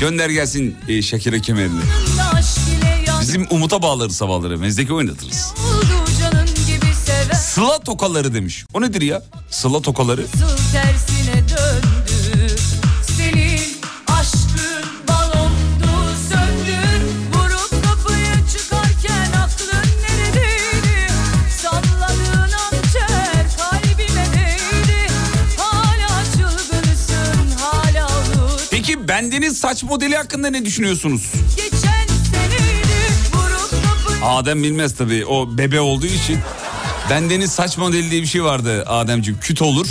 [0.00, 1.80] Gönder gelsin e, şekeri kemerini.
[3.20, 5.54] Bizim Umut'a bağlarız sabahları mezdeki oynatırız.
[7.34, 8.64] Sıla tokaları demiş.
[8.74, 9.22] O nedir ya?
[9.50, 10.22] Sıla tokaları.
[10.22, 11.15] Nasıl
[29.36, 31.32] Peki bendeniz saç modeli hakkında ne düşünüyorsunuz?
[34.24, 36.38] Adem bilmez tabii o bebe olduğu için.
[37.10, 39.40] Bendeniz saç modeli diye bir şey vardı Ademciğim.
[39.40, 39.86] Küt olur.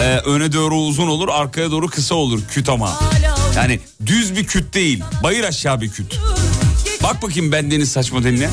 [0.00, 3.00] Ee, öne doğru uzun olur arkaya doğru kısa olur küt ama.
[3.56, 5.04] Yani düz bir küt değil.
[5.22, 6.18] Bayır aşağı bir küt.
[7.02, 8.50] Bak bakayım bendeniz saç modeline.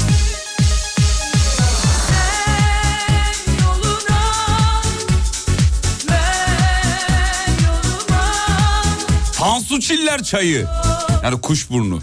[9.41, 10.67] Tansu Çiller çayı.
[11.23, 11.99] Yani kuşburnu.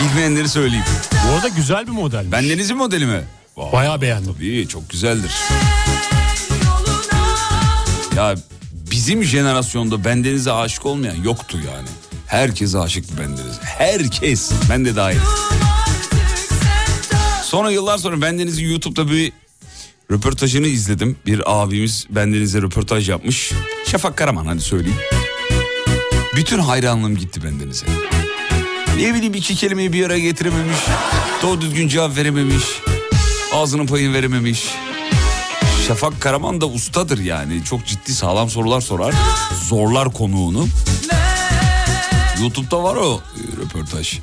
[0.00, 0.84] Bilmeyenleri söyleyeyim.
[1.28, 2.32] Bu arada güzel bir model.
[2.32, 3.24] Bendenizin modeli mi?
[3.72, 4.36] Bayağı beğendim.
[4.40, 5.30] İyi çok güzeldir.
[8.16, 8.34] Ya
[8.90, 11.88] bizim jenerasyonda bendenize aşık olmayan yoktu yani.
[12.26, 13.60] Herkes aşıktı bendenize.
[13.62, 14.52] Herkes.
[14.70, 15.18] Ben de dahil.
[17.42, 19.32] Sonra yıllar sonra bendenizin YouTube'da bir
[20.10, 21.16] röportajını izledim.
[21.26, 23.52] Bir abimiz bendenize röportaj yapmış.
[23.86, 24.98] Şafak Karaman hadi söyleyeyim.
[26.36, 27.86] Bütün hayranlığım gitti bendenize.
[28.96, 30.78] Ne bileyim iki kelimeyi bir araya getirememiş.
[31.42, 32.64] Doğru düzgün cevap verememiş.
[33.52, 34.74] Ağzının payını verememiş.
[35.88, 37.64] Şafak Karaman da ustadır yani.
[37.64, 39.14] Çok ciddi sağlam sorular sorar.
[39.68, 40.66] Zorlar konuğunu.
[42.40, 44.18] YouTube'da var o e, röportaj.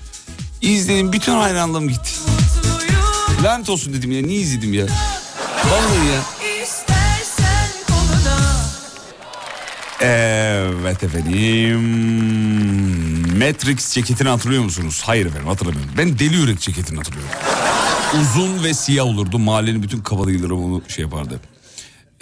[0.62, 2.12] İzledim bütün hayranlığım gitti.
[3.44, 4.86] Lanet olsun dedim ya niye izledim ya.
[5.66, 6.41] Vallahi ya.
[10.02, 11.82] Evet efendim.
[13.38, 15.02] Matrix ceketini hatırlıyor musunuz?
[15.06, 15.92] Hayır efendim hatırlamıyorum.
[15.98, 17.32] Ben deli yürek ceketini hatırlıyorum.
[18.22, 19.40] Uzun ve siyah olurdu.
[19.40, 21.40] Mahallenin bütün kabadayıları onu şey yapardı.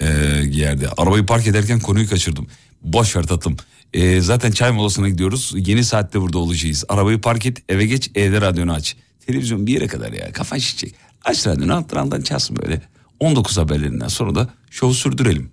[0.00, 0.88] Ee, giyerdi.
[0.96, 2.46] Arabayı park ederken konuyu kaçırdım.
[2.82, 3.56] Boş ver tatlım.
[3.94, 5.52] Ee, zaten çay molasına gidiyoruz.
[5.56, 6.84] Yeni saatte burada olacağız.
[6.88, 8.96] Arabayı park et eve geç evde radyonu aç.
[9.26, 10.94] Televizyon bir yere kadar ya kafan şişecek.
[11.24, 12.82] Aç radyonu altından çalsın böyle.
[13.20, 15.50] 19 haberlerinden sonra da şovu sürdürelim.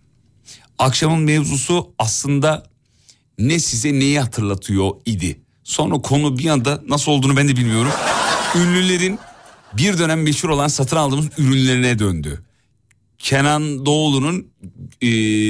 [0.79, 2.63] Akşamın mevzusu aslında
[3.39, 5.41] ne size neyi hatırlatıyor idi.
[5.63, 7.91] Sonra konu bir anda nasıl olduğunu ben de bilmiyorum.
[8.55, 9.19] Ünlülerin
[9.73, 12.43] bir dönem meşhur olan satın aldığımız ürünlerine döndü.
[13.19, 14.47] Kenan Doğulu'nun
[15.01, 15.07] e,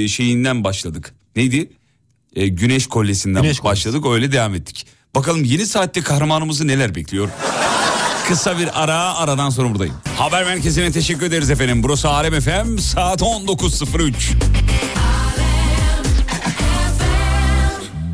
[0.08, 1.14] şeyinden başladık.
[1.36, 1.70] Neydi?
[2.36, 4.86] E, güneş kolyesinden Güneş başladık öyle devam ettik.
[5.14, 7.28] Bakalım yeni saatte kahramanımızı neler bekliyor?
[8.28, 9.94] Kısa bir ara aradan sonra buradayım.
[10.16, 11.82] Haber merkezine teşekkür ederiz efendim.
[11.82, 14.12] Burası Alem FM saat 19.03.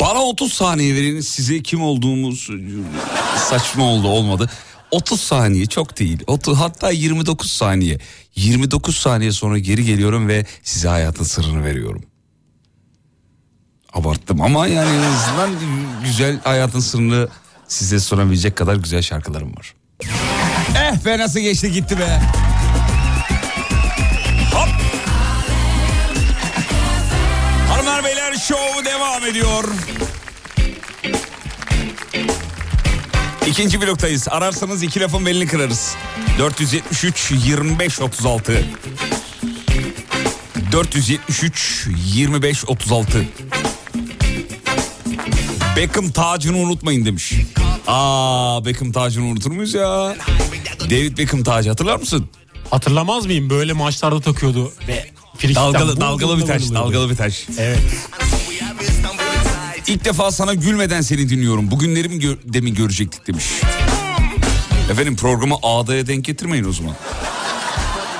[0.04, 2.48] Bana 30 saniye verin size kim olduğumuz
[3.36, 4.50] saçma oldu olmadı.
[4.90, 6.18] 30 saniye çok değil.
[6.26, 7.98] 30, hatta 29 saniye.
[8.36, 12.02] 29 saniye sonra geri geliyorum ve size hayatın sırrını veriyorum.
[13.92, 15.50] Abarttım ama yani en azından
[16.04, 17.28] güzel hayatın sırrını
[17.68, 19.74] size sorabilecek kadar güzel şarkılarım var.
[20.76, 22.20] Eh be nasıl geçti gitti be.
[24.52, 24.83] Hanımlar
[28.38, 29.64] show devam ediyor.
[33.46, 34.28] İkinci bloktayız.
[34.28, 35.94] Ararsanız iki lafın belini kırarız.
[36.38, 38.64] 473 25 36.
[40.72, 43.24] 473 25 36.
[45.76, 47.32] Beckham tacını unutmayın demiş.
[47.86, 50.16] Aa Beckham tacını unutur muyuz ya?
[50.80, 52.28] David Beckham tacı hatırlar mısın?
[52.70, 53.50] Hatırlamaz mıyım?
[53.50, 54.72] Böyle maçlarda takıyordu
[55.46, 57.46] frikikten Dalgalı, dalgalı bir taş, dalgalı bir taş.
[57.58, 57.78] Evet.
[59.86, 61.70] İlk defa sana gülmeden seni dinliyorum.
[61.70, 63.44] Bugünlerimi gör, demin görecektik demiş.
[64.90, 66.94] Efendim programı ağdaya denk getirmeyin o zaman.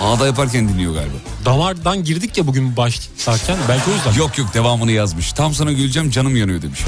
[0.01, 1.15] Ağda yaparken dinliyor galiba.
[1.45, 4.13] Damardan girdik ya bugün başlarken belki o yüzden.
[4.13, 5.33] Yok yok devamını yazmış.
[5.33, 6.81] Tam sana güleceğim canım yanıyor demiş.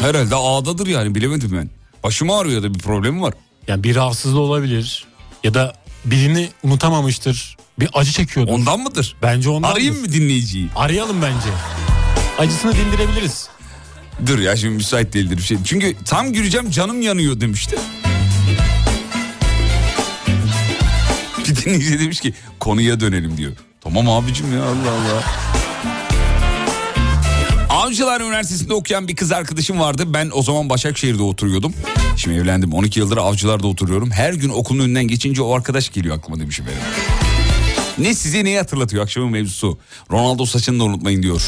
[0.00, 1.70] Herhalde ağdadır yani bilemedim ben.
[2.04, 3.34] Başım ağrıyor da bir problemi var.
[3.68, 5.04] Yani bir rahatsızlığı olabilir
[5.44, 5.72] ya da
[6.06, 7.56] birini unutamamıştır.
[7.80, 8.52] Bir acı çekiyordur.
[8.52, 9.16] Ondan mıdır?
[9.22, 9.70] Bence ondan.
[9.70, 10.68] Arayayım mı dinleyiciyi?
[10.76, 11.48] Arayalım bence.
[12.38, 13.48] Acısını dindirebiliriz.
[14.26, 15.58] Dur ya şimdi müsait değildir bir şey.
[15.64, 17.76] Çünkü tam güleceğim canım yanıyor demişti.
[21.38, 23.52] Bir dinleyici demiş ki konuya dönelim diyor.
[23.80, 25.22] Tamam abicim ya Allah Allah.
[27.76, 30.04] Avcılar Üniversitesi'nde okuyan bir kız arkadaşım vardı.
[30.06, 31.74] Ben o zaman Başakşehir'de oturuyordum.
[32.16, 32.72] Şimdi evlendim.
[32.72, 34.10] 12 yıldır Avcılar'da oturuyorum.
[34.10, 36.78] Her gün okulun önünden geçince o arkadaş geliyor aklıma demişim benim.
[37.98, 39.78] Ne size neyi hatırlatıyor akşamın mevzusu?
[40.10, 41.42] Ronaldo saçını da unutmayın diyor.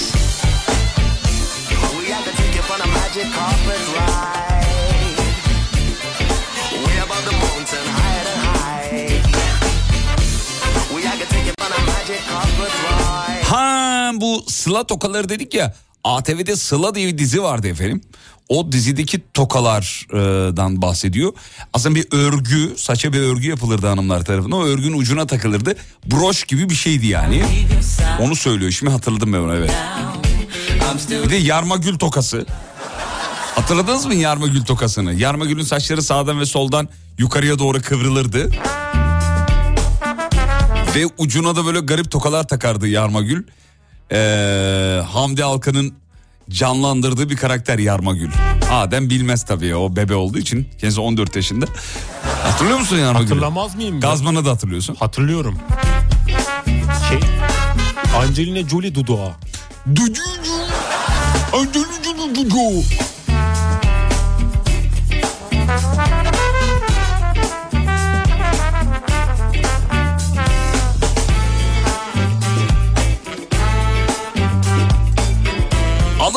[13.45, 15.75] Ha bu Sıla tokaları dedik ya.
[16.05, 18.01] ATV'de Sıla diye bir dizi vardı efendim.
[18.49, 21.33] O dizideki tokalardan bahsediyor.
[21.73, 24.59] Aslında bir örgü, saça bir örgü yapılırdı hanımlar tarafından.
[24.59, 25.77] O örgünün ucuna takılırdı.
[26.07, 27.45] Broş gibi bir şeydi yani.
[28.21, 28.71] Onu söylüyor.
[28.71, 29.73] Şimdi hatırladım ben onu evet.
[31.11, 32.47] Bir de yarma gül tokası.
[33.55, 35.15] Hatırladınız mı yarma gül tokasını?
[35.15, 36.89] Yarma gülün saçları sağdan ve soldan
[37.19, 38.51] yukarıya doğru kıvrılırdı.
[40.95, 43.45] Ve ucuna da böyle garip tokalar takardı Yarmagül.
[44.13, 45.95] Ee, Hamdi Alkan'ın
[46.51, 48.31] canlandırdığı bir karakter Yarmagül.
[48.73, 50.69] Adem bilmez tabii o bebe olduğu için.
[50.81, 51.67] Kendisi 14 yaşında.
[52.45, 53.29] Hatırlıyor musun Yarmagül'ü?
[53.29, 53.95] Hatırlamaz mıyım?
[53.95, 54.01] ya?
[54.01, 54.95] Gazman'ı da hatırlıyorsun.
[54.95, 55.59] Hatırlıyorum.
[57.09, 57.21] Şey
[58.19, 59.33] Angelina Jolie dudağı.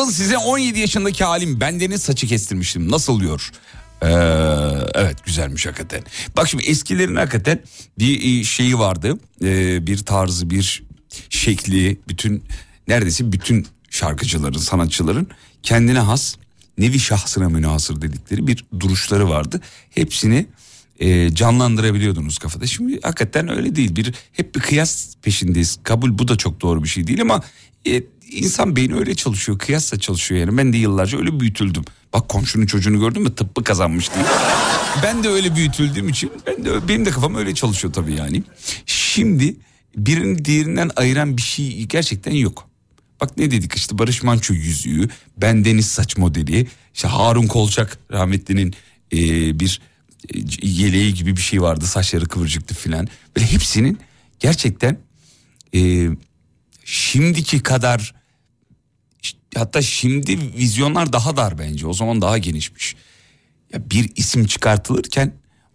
[0.01, 1.59] Alın size 17 yaşındaki halim.
[1.59, 2.91] Bendeniz saçı kestirmiştim.
[2.91, 3.51] Nasıl diyor?
[4.01, 4.07] Ee,
[4.93, 6.03] evet güzelmiş hakikaten.
[6.37, 7.63] Bak şimdi eskilerin hakikaten
[7.99, 9.19] bir e, şeyi vardı.
[9.43, 10.83] Ee, bir tarzı, bir
[11.29, 12.43] şekli, bütün
[12.87, 15.27] neredeyse bütün şarkıcıların, sanatçıların
[15.63, 16.35] kendine has
[16.77, 19.61] nevi şahsına münasır dedikleri bir duruşları vardı.
[19.89, 20.45] Hepsini
[20.99, 22.67] e, canlandırabiliyordunuz kafada.
[22.67, 23.95] Şimdi hakikaten öyle değil.
[23.95, 25.79] Bir hep bir kıyas peşindeyiz.
[25.83, 27.41] Kabul bu da çok doğru bir şey değil ama
[27.87, 29.57] e, insan beyni öyle çalışıyor.
[29.57, 30.57] Kıyasla çalışıyor yani.
[30.57, 31.85] Ben de yıllarca öyle büyütüldüm.
[32.13, 34.25] Bak komşunun çocuğunu gördün mü tıbbı kazanmış diye.
[35.03, 38.43] ben de öyle büyütüldüğüm için ben de benim de kafam öyle çalışıyor tabii yani.
[38.85, 39.55] Şimdi
[39.95, 42.67] birini diğerinden ayıran bir şey gerçekten yok.
[43.21, 48.75] Bak ne dedik işte Barış Manço yüzüğü, ben Deniz Saç modeli, işte Harun Kolçak rahmetlinin
[49.13, 49.19] e,
[49.59, 49.81] bir
[50.33, 53.07] e, yeleği gibi bir şey vardı saçları kıvırcıktı filan.
[53.35, 53.99] Böyle hepsinin
[54.39, 54.97] gerçekten
[55.75, 56.09] e,
[56.91, 58.13] şimdiki kadar
[59.21, 62.95] işte hatta şimdi vizyonlar daha dar bence o zaman daha genişmiş.
[63.73, 65.33] Ya bir isim çıkartılırken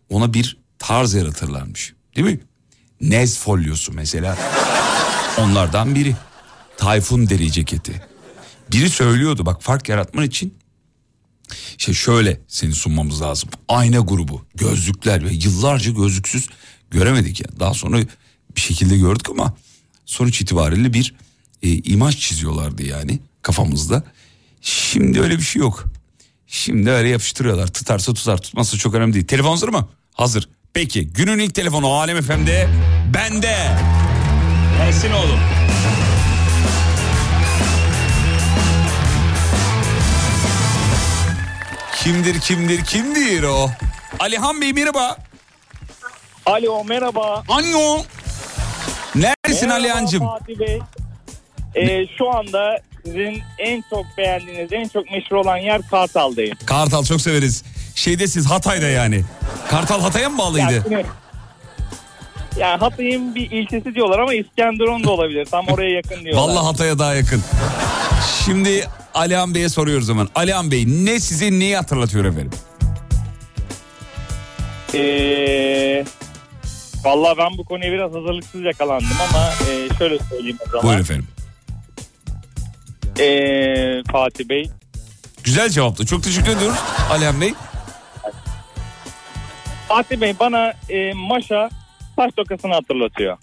[0.09, 2.41] ona bir tarz yaratırlarmış değil mi?
[3.01, 4.39] Nez folyosu mesela
[5.39, 6.17] onlardan biri.
[6.77, 8.03] Tayfun deri ceketi.
[8.73, 10.55] Biri söylüyordu bak fark yaratman için
[11.79, 13.49] şey şöyle seni sunmamız lazım.
[13.69, 16.49] Ayna grubu, gözlükler ve yıllarca gözlüksüz
[16.91, 17.61] göremedik ya.
[17.61, 17.99] Daha sonra
[18.57, 19.57] bir şekilde gördük ama
[20.07, 21.15] sonuç itibariyle bir
[21.63, 24.03] e, imaj çiziyorlardı yani kafamızda.
[24.61, 25.85] Şimdi öyle bir şey yok.
[26.47, 27.67] Şimdi öyle yapıştırıyorlar.
[27.67, 29.27] Tutarsa tutar, tutmazsa çok önemli değil.
[29.27, 29.89] Telefon hazır mı?
[30.15, 30.49] Hazır.
[30.75, 32.69] Peki günün ilk telefonu Alem FM'de
[33.15, 33.79] bende.
[34.79, 35.41] Gelsin oğlum.
[41.97, 43.71] Kimdir kimdir kimdir o?
[44.19, 45.17] Alihan Bey merhaba.
[46.47, 47.43] Alo merhaba.
[47.49, 47.99] Anyo.
[49.17, 50.25] Neredesin Merhaba Alihan'cığım?
[50.25, 50.79] Fatih Bey.
[51.75, 56.57] Ee, şu anda sizin en çok beğendiğiniz, en çok meşhur olan yer Kartal'dayım.
[56.67, 57.65] Kartal çok severiz.
[57.95, 59.23] Şeyde siz Hatay'da yani.
[59.69, 60.85] Kartal Hatay'a mı bağlıydı?
[60.91, 61.05] Yani,
[62.59, 65.47] Yani Hatay'ın bir ilçesi diyorlar ama İskenderun da olabilir.
[65.51, 66.43] Tam oraya yakın diyorlar.
[66.43, 67.43] Vallahi Hatay'a daha yakın.
[68.45, 70.29] Şimdi Alihan Bey'e soruyoruz hemen.
[70.35, 72.51] Alihan Bey ne size neyi hatırlatıyor efendim?
[74.95, 76.05] Ee,
[77.05, 80.83] vallahi ben bu konuya biraz hazırlıksız yakalandım ama e, şöyle söyleyeyim o zaman.
[80.87, 81.27] Buyurun efendim.
[83.21, 84.71] Ee, Fatih Bey.
[85.45, 86.07] Güzel cevaptı.
[86.07, 86.79] Çok teşekkür ediyoruz
[87.11, 87.55] Alihan Bey.
[89.89, 91.71] Fatih Bey bana e, Maşa
[92.17, 93.37] saç tokasını hatırlatıyor.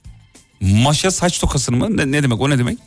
[0.62, 1.98] Maşa saç tokasını mı?
[1.98, 2.78] Ne, ne demek o ne demek?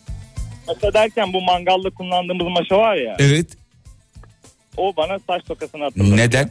[0.69, 3.17] Maşa derken bu mangalda kullandığımız maşa var ya.
[3.19, 3.47] Evet.
[4.77, 6.17] O bana saç tokasını hatırlatıyor.
[6.17, 6.51] Neden?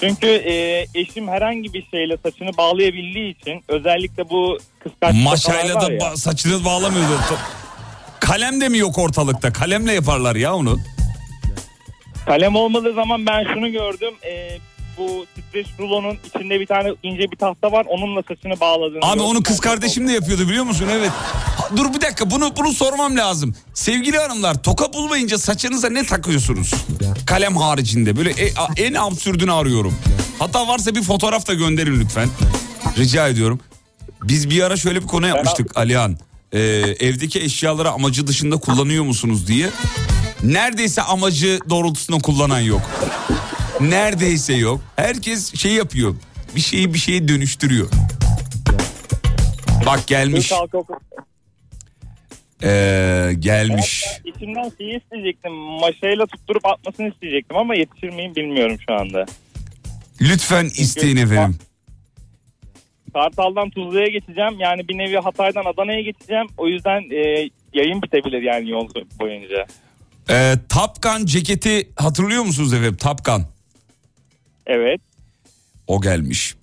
[0.00, 6.16] Çünkü e, eşim herhangi bir şeyle saçını bağlayabildiği için özellikle bu kıskaç Maşayla da ba-
[6.16, 7.38] saçını bağlamıyordu.
[8.20, 9.52] Kalem de mi yok ortalıkta?
[9.52, 10.78] Kalemle yaparlar ya onu.
[12.26, 14.14] Kalem olmadığı zaman ben şunu gördüm.
[14.26, 14.58] E,
[14.98, 17.86] bu streç rulonun içinde bir tane ince bir tahta var.
[17.88, 20.86] Onunla saçını bağladığını Abi onu kız kardeşim de yapıyordu biliyor musun?
[20.92, 21.10] Evet.
[21.56, 23.54] Ha, dur bir dakika bunu bunu sormam lazım.
[23.74, 26.70] Sevgili hanımlar toka bulmayınca saçınıza ne takıyorsunuz?
[27.26, 29.94] Kalem haricinde böyle e- a- en absürdünü arıyorum.
[30.38, 32.28] Hatta varsa bir fotoğraf da gönderin lütfen.
[32.98, 33.60] Rica ediyorum.
[34.22, 36.16] Biz bir ara şöyle bir konu yapmıştık Alihan.
[36.52, 36.58] Ee,
[37.00, 39.70] evdeki eşyaları amacı dışında kullanıyor musunuz diye.
[40.42, 42.80] Neredeyse amacı doğrultusunda kullanan yok.
[43.80, 44.80] Neredeyse yok.
[44.96, 46.14] Herkes şey yapıyor.
[46.56, 47.88] Bir şeyi bir şeye dönüştürüyor.
[49.86, 50.52] Bak gelmiş.
[52.62, 54.04] Ee, gelmiş.
[54.24, 55.52] İçimden şeyi isteyecektim.
[55.52, 59.26] Maşayla tutturup atmasını isteyecektim ama yetişir miyim bilmiyorum şu anda.
[60.20, 61.58] Lütfen isteyin efendim.
[63.12, 64.60] Kartal'dan Tuzla'ya geçeceğim.
[64.60, 66.46] Yani bir nevi Hatay'dan Adana'ya geçeceğim.
[66.56, 68.88] O yüzden e, yayın bitebilir yani yol
[69.20, 69.66] boyunca.
[70.30, 72.96] Ee, Top Gun ceketi hatırlıyor musunuz efendim?
[72.96, 73.46] Top Gun.
[74.68, 75.00] Evet.
[75.86, 76.54] O gelmiş.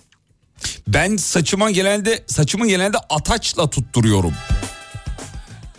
[0.88, 4.34] Ben saçıma genelde saçımı genelde ataçla tutturuyorum.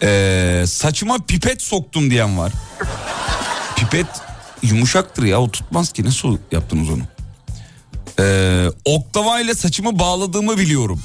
[0.02, 2.52] Ee, saçıma pipet soktum diyen var.
[3.76, 4.06] Pipet
[4.62, 7.02] yumuşaktır ya o tutmaz ki nasıl yaptınız onu?
[8.20, 11.02] Ee, oktava ile saçımı bağladığımı biliyorum.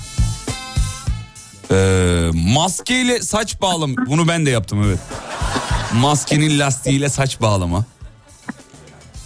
[1.72, 5.00] Ee, maskeyle saç bağlam bunu ben de yaptım evet.
[5.94, 7.86] Maskenin lastiğiyle saç bağlama.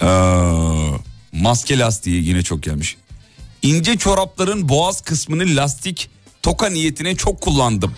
[0.01, 0.05] Ee,
[1.41, 2.97] maske lastiği yine çok gelmiş.
[3.61, 6.09] İnce çorapların boğaz kısmını lastik
[6.43, 7.95] toka niyetine çok kullandım.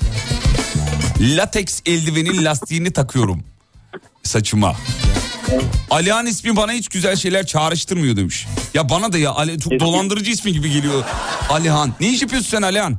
[1.20, 3.44] Lateks eldivenin lastiğini takıyorum
[4.24, 4.76] saçıma.
[5.90, 8.48] Alihan ismi bana hiç güzel şeyler çağrıştırmıyor demiş.
[8.74, 11.04] Ya bana da ya Ali, çok dolandırıcı ismi gibi geliyor.
[11.50, 11.94] Alihan.
[12.00, 12.98] Ne iş yapıyorsun sen Alihan?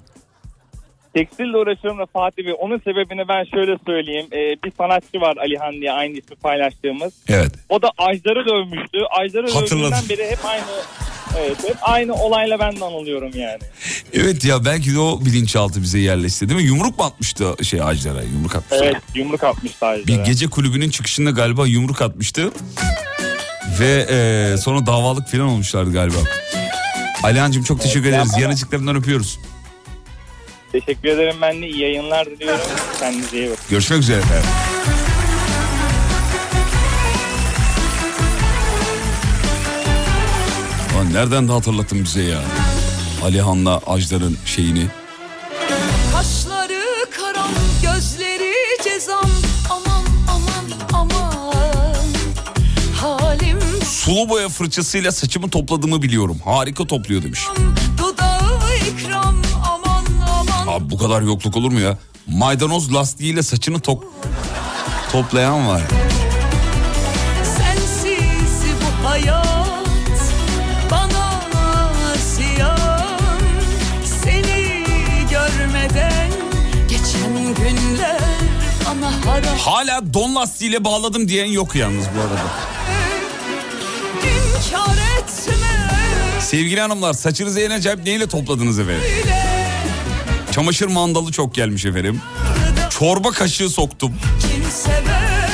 [1.15, 2.55] Tekstille uğraşıyorum da Fatih Bey.
[2.59, 4.27] Onun sebebini ben şöyle söyleyeyim.
[4.33, 7.13] E, bir sanatçı var Alihan diye aynı ismi paylaştığımız.
[7.29, 7.53] Evet.
[7.69, 8.99] O da Ajdar'ı dövmüştü.
[9.19, 10.65] Ajdar'ı dövdüğünden beri hep aynı
[11.39, 13.59] evet, hep aynı olayla ben de anılıyorum yani.
[14.13, 16.67] Evet ya belki de o bilinçaltı bize yerleşti değil mi?
[16.67, 18.23] Yumruk mu atmıştı şey Ajdar'a?
[18.23, 18.85] Yumruk atmıştı.
[18.85, 20.07] Evet yumruk atmıştı Ajdar'a.
[20.19, 22.51] Bir gece kulübünün çıkışında galiba yumruk atmıştı.
[23.81, 26.19] Ve e, sonra davalık falan olmuşlardı galiba.
[27.23, 28.35] Alihan'cığım çok teşekkür ederiz.
[28.41, 29.39] Yanıcıklarından öpüyoruz.
[30.73, 32.67] Teşekkür ederim ben de iyi yayınlar diliyorum.
[33.01, 33.65] Kendinize iyi bakın.
[33.71, 34.49] Görüşmek üzere efendim.
[40.97, 42.41] Lan nereden de hatırlattın bize ya?
[43.25, 44.87] Alihan'la Ajdar'ın şeyini.
[46.13, 46.85] Kaşları
[47.17, 47.51] karam,
[47.83, 48.53] gözleri
[48.85, 49.31] cezam.
[49.71, 52.05] Aman aman aman.
[52.97, 56.39] Halim Sulu boya fırçasıyla saçımı topladığımı biliyorum.
[56.45, 57.41] Harika topluyor demiş.
[57.49, 57.97] dudağı ikram.
[57.99, 58.28] Aman aman.
[60.79, 61.99] Abi bu kadar yokluk olur mu ya?
[62.27, 64.05] Maydanoz lastiğiyle saçını top
[65.13, 65.83] toplayan var.
[67.57, 69.49] Sensiz bu hayat.
[79.59, 82.41] Hala don lastiğiyle bağladım diyen yok yalnız bu arada.
[86.41, 89.03] Sevgili hanımlar saçınızı en acayip neyle topladınız efendim?
[90.53, 92.21] Çamaşır mandalı çok gelmiş efendim.
[92.91, 94.15] Çorba kaşığı soktum.
[94.71, 95.49] Sever?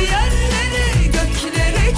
[0.00, 1.94] Yerlere göklere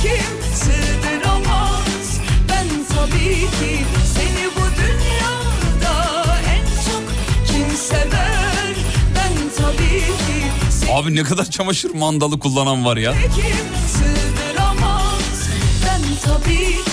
[7.88, 8.74] sever?
[10.80, 13.12] Seni Abi ne kadar çamaşır mandalı kullanan var ya.
[13.12, 15.48] kim sığdıramaz
[15.86, 16.89] Ben tabii ki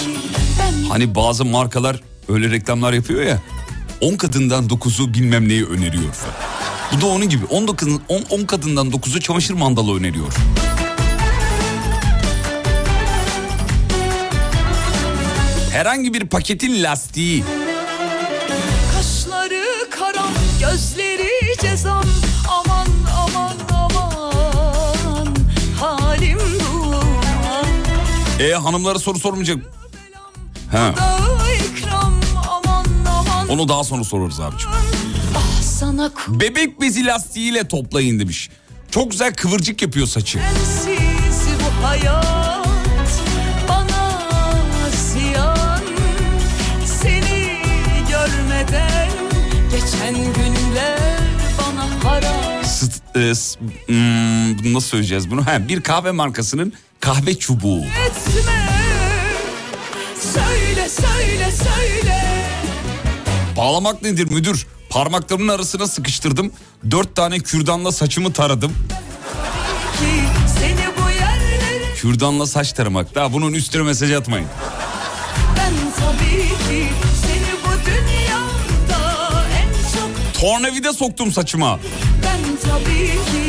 [0.89, 3.41] Hani bazı markalar öyle reklamlar yapıyor ya.
[4.01, 6.35] 10 kadından 9'u bilmem neyi öneriyor falan.
[6.95, 7.45] Bu da onun gibi.
[7.45, 7.67] 10,
[8.07, 10.33] 10, 10 kadından 9'u çamaşır mandalı öneriyor.
[15.71, 17.43] Herhangi bir paketin lastiği.
[18.93, 21.29] Kaşları karam, gözleri
[21.61, 22.05] cezam
[22.49, 25.35] Aman aman aman
[25.79, 27.65] Halim duman
[28.39, 29.57] E hanımlara soru sormayacak.
[30.71, 30.93] Ha,
[33.49, 34.69] onu daha sonra sorarız abicim.
[35.35, 35.61] Ah
[36.27, 38.49] Bebek bezi lastiğiyle toplayın demiş.
[38.91, 40.39] Çok güzel kıvırcık yapıyor saçı.
[53.15, 55.45] e, s- hmm, nasıl söyleyeceğiz bunu?
[55.47, 57.79] Ha, bir kahve markasının kahve çubuğu.
[57.79, 58.86] etme
[60.37, 62.23] Söyle söyle söyle
[63.57, 64.67] Bağlamak nedir müdür?
[64.89, 66.51] Parmaklarımın arasına sıkıştırdım.
[66.91, 68.73] Dört tane kürdanla saçımı taradım.
[71.95, 73.15] Kürdanla saç taramak.
[73.15, 74.47] Daha bunun üstüne mesaj atmayın.
[80.33, 81.79] Tornavida soktum saçıma.
[82.23, 83.46] ben tabii ki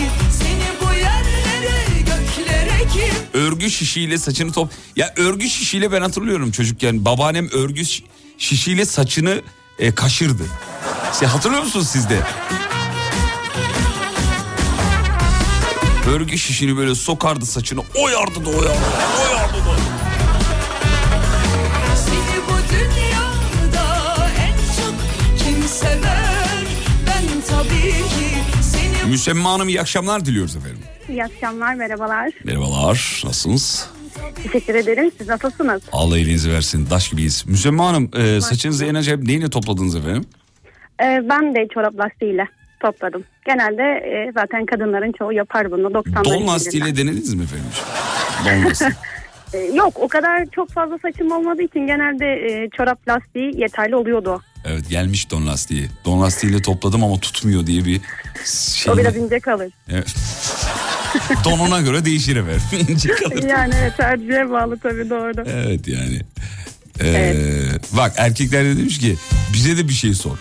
[3.38, 4.70] Örgü şişiyle saçını top...
[4.96, 7.04] Ya örgü şişiyle ben hatırlıyorum çocukken.
[7.04, 8.02] Babaannem örgü şi-
[8.38, 9.42] şişiyle saçını
[9.78, 10.42] e, kaşırdı.
[11.12, 12.20] Siz hatırlıyor musunuz siz de?
[16.08, 17.80] Örgü şişini böyle sokardı saçını.
[17.94, 18.78] Oyardı da oyardı.
[19.22, 19.78] Oyardı da.
[28.08, 30.78] ki seni Müsemma Hanım iyi akşamlar diliyoruz efendim.
[31.08, 32.30] İyi akşamlar, merhabalar.
[32.44, 33.22] Merhabalar.
[33.24, 33.90] Nasılsınız?
[34.42, 35.10] Teşekkür ederim.
[35.18, 35.82] Siz nasılsınız?
[35.92, 36.86] Allah iyiliğinizi versin.
[36.90, 37.44] Daş gibiyiz.
[37.46, 40.24] Müsemma Hanım e, saçınızı en acayip neyle topladınız efendim?
[41.02, 42.44] Ee, ben de çorap lastiğiyle
[42.80, 43.24] topladım.
[43.46, 45.86] Genelde e, zaten kadınların çoğu yapar bunu.
[45.86, 47.66] 90'ların Don lastiğiyle denediniz mi efendim?
[48.44, 48.90] Don lastiği.
[49.54, 54.42] Ee, yok o kadar çok fazla saçım olmadığı için genelde e, çorap lastiği yeterli oluyordu.
[54.64, 55.88] Evet gelmiş don lastiği.
[56.04, 58.00] Don lastiğiyle topladım ama tutmuyor diye bir
[58.74, 58.92] şey.
[58.92, 59.72] O biraz ince kalır.
[59.88, 60.14] Evet.
[61.44, 62.62] Donuna göre değişir efendim.
[62.88, 63.42] İnce kalır.
[63.42, 65.44] yani evet tercihe bağlı tabii doğru.
[65.48, 66.20] Evet yani.
[67.00, 67.34] Ee,
[67.92, 69.16] Bak erkekler de demiş ki
[69.52, 70.36] bize de bir şey sor.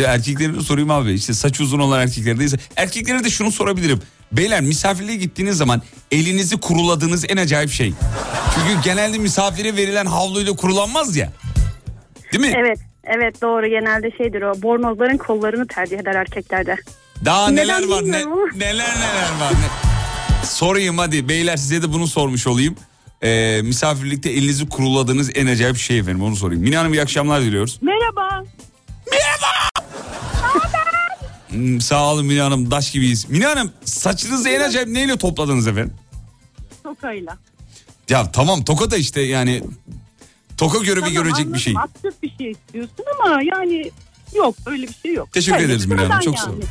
[0.00, 4.00] Ya erkeklere de sorayım abi işte saç uzun olan erkeklere de erkeklere de şunu sorabilirim.
[4.32, 7.92] Beyler misafirliğe gittiğiniz zaman elinizi kuruladığınız en acayip şey.
[8.54, 11.32] Çünkü genelde misafire verilen havluyla kurulanmaz ya.
[12.32, 12.54] Değil mi?
[12.58, 16.76] Evet evet doğru genelde şeydir o bornozların kollarını tercih eder erkeklerde.
[17.24, 18.20] Daha Neden neler var ne,
[18.56, 19.52] neler neler var.
[20.44, 22.76] Sorayım hadi beyler size de bunu sormuş olayım.
[23.22, 26.62] Ee, misafirlikte elinizi kuruladığınız en acayip şey efendim onu sorayım.
[26.62, 27.78] Mine Hanım iyi akşamlar diliyoruz.
[27.82, 28.44] Merhaba.
[31.48, 33.30] Hmm, sağ olun Mine Hanım daş gibiyiz.
[33.30, 35.94] Mine Hanım saçınızı en acayip neyle topladınız efendim?
[36.82, 37.38] Tokayla.
[38.08, 39.62] Ya tamam toka da işte yani
[40.56, 41.54] toka görevi Tamam, görecek anladım.
[41.54, 41.74] bir şey.
[41.76, 43.90] Aktif bir şey istiyorsun ama yani
[44.34, 45.32] yok öyle bir şey yok.
[45.32, 46.64] Teşekkür ederiz Mine Hanım, çok sağ olun.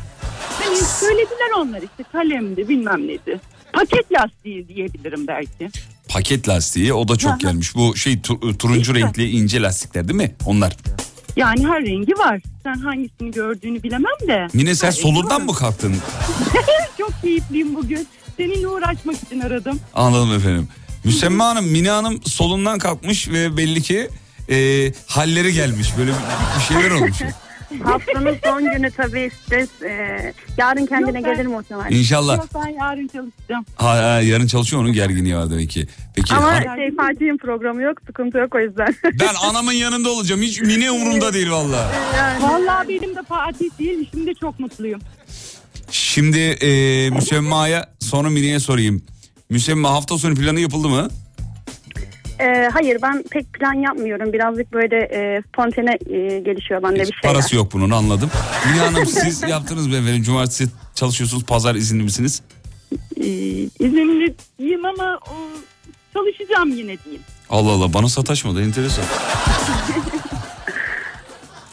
[0.64, 3.40] Hani söylediler onlar işte kalemdi bilmem neydi.
[3.76, 5.68] Paket lastiği diyebilirim belki.
[6.08, 7.38] Paket lastiği o da çok Aha.
[7.38, 7.74] gelmiş.
[7.74, 10.34] Bu şey tu- turuncu renkli ince lastikler değil mi?
[10.46, 10.76] Onlar.
[11.36, 12.40] Yani her rengi var.
[12.62, 14.46] Sen hangisini gördüğünü bilemem de.
[14.54, 15.44] Mine sen Her var.
[15.46, 15.96] mı kalktın?
[16.98, 18.08] Çok keyifliyim bugün.
[18.36, 19.80] Seninle uğraşmak için aradım.
[19.94, 20.68] Anladım efendim.
[21.04, 24.08] Müsemma Hanım, Mine Hanım solundan kalkmış ve belli ki
[24.50, 24.56] e,
[25.06, 25.88] halleri gelmiş.
[25.98, 27.18] Böyle bir şeyler olmuş.
[27.84, 29.82] Haftanın son günü tabii stres.
[29.82, 31.90] e, yarın kendine Yok, ben- gelir muhtemelen.
[31.90, 32.36] İnşallah.
[32.36, 33.64] Yok ben yarın çalışacağım.
[33.76, 35.86] Ha, ha, yarın çalışıyor onun gerginliği var demek ki.
[36.16, 38.94] Peki Ama ha- şey Fatih'in programı yok sıkıntı yok o yüzden.
[39.20, 40.40] ben anamın yanında olacağım.
[40.42, 41.92] Hiç Mine umurumda değil valla.
[42.40, 44.08] Vallahi benim de Fatih değil.
[44.10, 45.00] Şimdi çok mutluyum.
[45.90, 49.02] Şimdi e, Müsemma'ya sonra Mine'ye sorayım.
[49.50, 51.08] Müsemma hafta sonu planı yapıldı mı?
[52.40, 54.32] Ee, hayır ben pek plan yapmıyorum.
[54.32, 57.22] Birazcık böyle e, spontane e, gelişiyor bende bir şeyler.
[57.22, 58.30] Parası yok bunun anladım.
[58.72, 60.22] Mine Hanım siz yaptınız mı efendim?
[60.22, 61.44] Cumartesi çalışıyorsunuz.
[61.44, 62.42] Pazar izinli misiniz?
[63.16, 63.26] Ee,
[63.80, 65.34] izinliyim ama o,
[66.14, 67.22] çalışacağım yine diyeyim.
[67.50, 69.04] Allah Allah bana sataşmadı enteresan.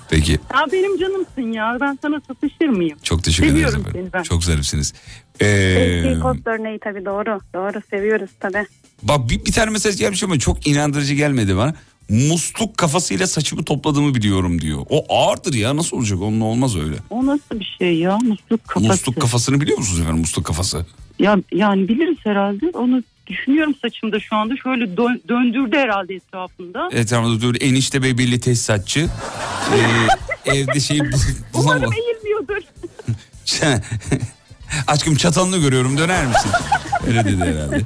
[0.10, 1.78] Peki Ya benim canımsın ya.
[1.82, 2.98] Ben sana satışır mıyım?
[3.04, 4.02] çok teşekkür ederiz Seviyorum efendim.
[4.04, 4.24] seni ben.
[4.24, 4.94] Çok zarifsiniz.
[5.42, 7.40] Ee, Eski örneği tabii doğru.
[7.56, 8.66] Doğru seviyoruz tabii.
[9.04, 11.74] Bak bir, bir tane mesaj gelmiş ama çok inandırıcı gelmedi bana.
[12.10, 14.86] Musluk kafasıyla saçımı topladığımı biliyorum diyor.
[14.90, 16.96] O ağırdır ya nasıl olacak onunla olmaz öyle.
[17.10, 18.18] O nasıl bir şey ya?
[18.18, 18.88] Musluk kafası.
[18.88, 20.86] Musluk kafasını biliyor musunuz efendim musluk kafası?
[21.20, 22.66] Ya yani biliriz herhalde.
[22.74, 24.54] Onu düşünüyorum saçımda şu anda.
[24.64, 26.90] Şöyle dö- döndürdü herhalde etrafında.
[26.92, 29.10] Etrafında böyle enişte bey belli tesisatçı.
[30.46, 31.20] Ee, evde şey bul-
[31.54, 32.64] Umarım eğilmiyordur.
[34.88, 36.52] Aşkım çatalını görüyorum döner misin?
[37.08, 37.82] Öyle dedi herhalde.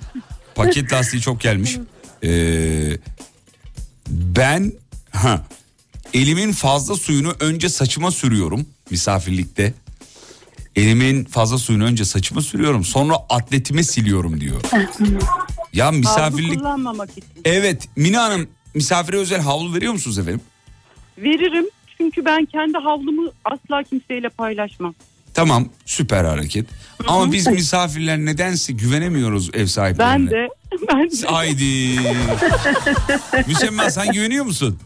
[0.57, 1.77] Paket lastiği çok gelmiş.
[2.23, 2.97] Ee,
[4.09, 4.71] Ben
[5.11, 5.45] ha,
[6.13, 9.73] elimin fazla suyunu önce saçıma sürüyorum misafirlikte.
[10.75, 14.61] Elimin fazla suyunu önce saçıma sürüyorum sonra atletime siliyorum diyor.
[15.73, 17.23] Ya Havlu misafirlik kullanmamak için.
[17.45, 20.41] evet Mine Hanım misafire özel havlu veriyor musunuz efendim?
[21.17, 21.65] Veririm
[21.97, 24.95] çünkü ben kendi havlumu asla kimseyle paylaşmam.
[25.37, 26.65] Tamam süper hareket.
[27.07, 30.13] Ama biz misafirler nedense güvenemiyoruz ev sahiplerine.
[30.13, 30.47] Ben de
[30.93, 31.27] ben de.
[31.27, 31.99] Haydi.
[33.47, 34.79] Müsemma sen güveniyor musun?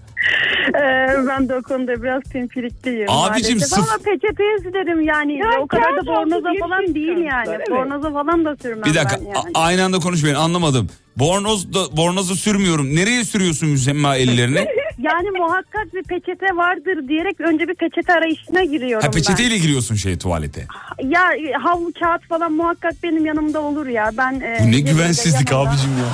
[0.70, 3.06] Ee, ben de o konuda biraz pimpirikliyim.
[3.10, 3.80] Abicim, maalesef.
[3.80, 5.34] sıf- Ama peçeteye silerim yani.
[5.38, 7.48] Ya o kadar da bornoza falan değil yani.
[7.50, 7.70] evet.
[7.72, 9.52] Bornoza falan da sürmem Bir dakika ben yani.
[9.54, 10.90] aynı anda konuşmayın anlamadım.
[11.18, 12.96] Bornoz da, bornozu sürmüyorum.
[12.96, 14.66] Nereye sürüyorsun Müsemma ellerini?
[15.02, 20.18] Yani muhakkak bir peçete vardır diyerek önce bir peçete arayışına giriyorum Ha peçeteyle giriyorsun şey
[20.18, 20.66] tuvalete.
[21.00, 21.10] ben.
[21.10, 24.10] Ya e, havlu kağıt falan muhakkak benim yanımda olur ya.
[24.18, 25.70] Ben e, Bu ne güvensizlik yanımda.
[25.72, 26.06] abicim ya.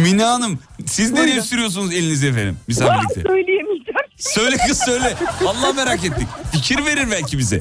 [0.02, 3.20] Mine Hanım siz nereye sürüyorsunuz elinizi efendim misafirlikte?
[3.28, 4.00] Söyleyemeyeceğim.
[4.16, 5.14] Söyle kız söyle.
[5.46, 6.28] Allah merak ettik.
[6.52, 7.56] Fikir verir belki bize.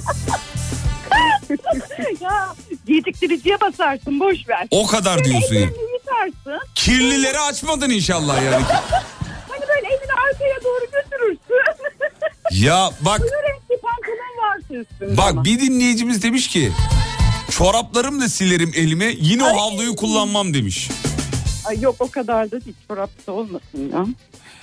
[2.21, 2.47] ya
[2.87, 4.67] geciktiriciye basarsın boş ver.
[4.71, 5.61] O kadar diyorsun ya.
[5.61, 6.67] Ellerini yıkarsın.
[6.75, 8.63] Kirlileri açmadın inşallah yani.
[9.49, 11.55] Hani böyle elini arkaya doğru götürürsün.
[12.61, 15.17] Ya bak Bu renkli pantolon varsa üstünde.
[15.17, 16.71] bak bir dinleyicimiz demiş ki
[17.51, 20.89] çoraplarımla silerim elime yine o havluyu kullanmam demiş.
[21.65, 24.05] Ay yok o kadar da değil çorapta olmasın ya.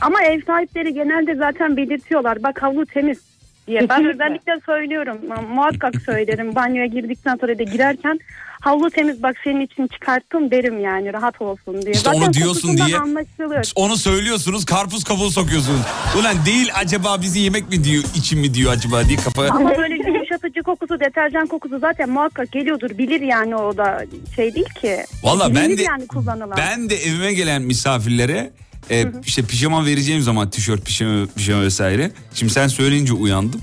[0.01, 2.43] Ama ev sahipleri genelde zaten belirtiyorlar.
[2.43, 3.19] Bak havlu temiz
[3.67, 3.81] diye.
[3.81, 4.11] Ben Kesinlikle.
[4.25, 5.19] özellikle söylüyorum.
[5.55, 6.55] Muhakkak söylerim.
[6.55, 8.19] Banyoya girdikten sonra da girerken
[8.61, 11.93] havlu temiz bak senin için çıkarttım derim yani rahat olsun diye.
[11.95, 13.73] İşte zaten onu diyorsun diye anlaşılıyor.
[13.75, 15.81] onu söylüyorsunuz karpuz kabuğu sokuyorsunuz.
[16.21, 19.47] Ulan değil acaba bizi yemek mi diyor için mi diyor acaba diye kafa.
[19.47, 22.99] Ama böyle yumuşatıcı kokusu, deterjan kokusu zaten muhakkak geliyordur.
[22.99, 24.05] Bilir yani o da
[24.37, 24.97] şey değil ki.
[25.23, 26.57] Valla ben de yani kullanılan.
[26.57, 28.51] ben de evime gelen misafirlere
[28.91, 32.11] e, işte pijama vereceğim zaman tişört pijama, pijama vesaire.
[32.35, 33.61] Şimdi sen söyleyince uyandım.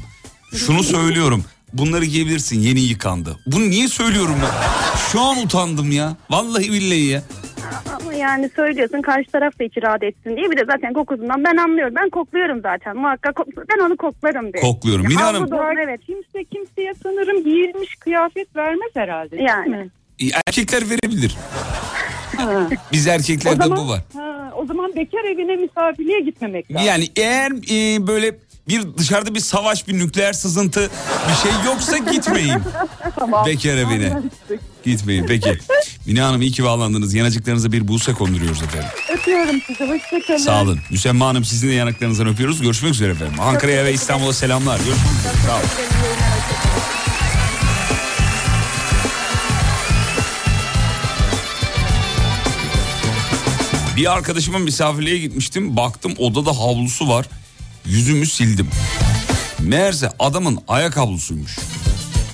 [0.55, 1.43] Şunu söylüyorum.
[1.73, 3.37] Bunları giyebilirsin yeni yıkandı.
[3.45, 4.97] Bunu niye söylüyorum ben?
[5.11, 6.15] Şu an utandım ya.
[6.29, 7.23] Vallahi billahi ya.
[8.01, 10.51] Ama yani söylüyorsun karşı taraf da hiç etsin diye.
[10.51, 11.93] Bir de zaten kokusundan ben anlıyorum.
[11.95, 12.97] Ben kokluyorum zaten.
[12.97, 13.39] Muhakkak
[13.69, 14.63] ben onu koklarım diye.
[14.63, 15.07] Kokluyorum.
[15.07, 16.01] Mine Hanım olsun, evet.
[16.05, 19.31] Kimse kimseye sanırım giyilmiş kıyafet vermez herhalde.
[19.31, 19.69] değil Yani.
[19.69, 19.89] mi?
[20.47, 21.37] erkekler verebilir.
[22.37, 22.69] Ha.
[22.91, 24.01] Biz erkeklerde zaman, bu var.
[24.13, 26.87] Ha, o zaman bekar evine misafirliğe gitmemek lazım.
[26.87, 28.35] Yani eğer e, böyle
[28.67, 30.91] bir dışarıda bir savaş, bir nükleer sızıntı
[31.29, 32.59] bir şey yoksa gitmeyin.
[33.19, 33.45] tamam.
[33.45, 34.09] Bekar evine.
[34.09, 34.59] Anlaştık.
[34.83, 35.57] Gitmeyin peki.
[36.05, 37.13] Mine Hanım iyi ki bağlandınız.
[37.13, 38.89] Yanacıklarınıza bir buse konduruyoruz efendim.
[39.13, 39.83] Öpüyorum sizi.
[39.85, 40.37] Hoşçakalın.
[40.37, 40.79] Sağ olun.
[40.89, 42.61] Müsemma Hanım sizin de yanaklarınızdan öpüyoruz.
[42.61, 43.39] Görüşmek üzere efendim.
[43.39, 44.77] Ankara'ya ve İstanbul'a selamlar.
[44.77, 45.33] Görüşmek üzere.
[45.47, 45.67] Sağ olun.
[53.97, 55.75] Bir arkadaşıma misafirliğe gitmiştim.
[55.77, 57.25] Baktım odada havlusu var.
[57.89, 58.67] Yüzümü sildim.
[59.59, 61.57] Meğerse adamın ayak havlusuymuş.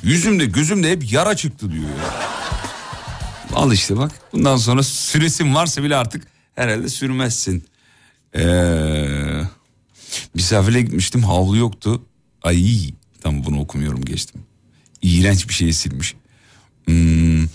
[0.04, 2.34] Yüzümde gözümde hep yara çıktı diyor ya.
[3.56, 4.12] Al işte bak.
[4.34, 7.64] Bundan sonra süresin varsa bile artık herhalde sürmezsin.
[8.36, 9.41] Ee,
[10.34, 12.01] misafirliğe gitmiştim havlu yoktu.
[12.43, 12.89] Ay
[13.22, 14.41] tam bunu okumuyorum geçtim.
[15.01, 16.16] İğrenç bir şey silmiş.
[16.86, 17.47] Hmm,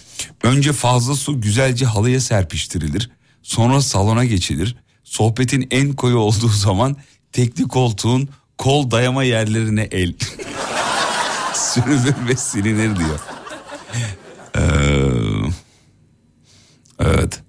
[0.43, 3.11] önce fazla su güzelce halıya serpiştirilir.
[3.43, 4.77] Sonra salona geçilir.
[5.05, 6.97] Sohbetin en koyu olduğu zaman
[7.33, 10.15] tekli koltuğun kol dayama yerlerine el.
[11.55, 13.21] Sürülür ve silinir diyor.
[14.57, 14.61] Ee,
[16.99, 17.41] evet.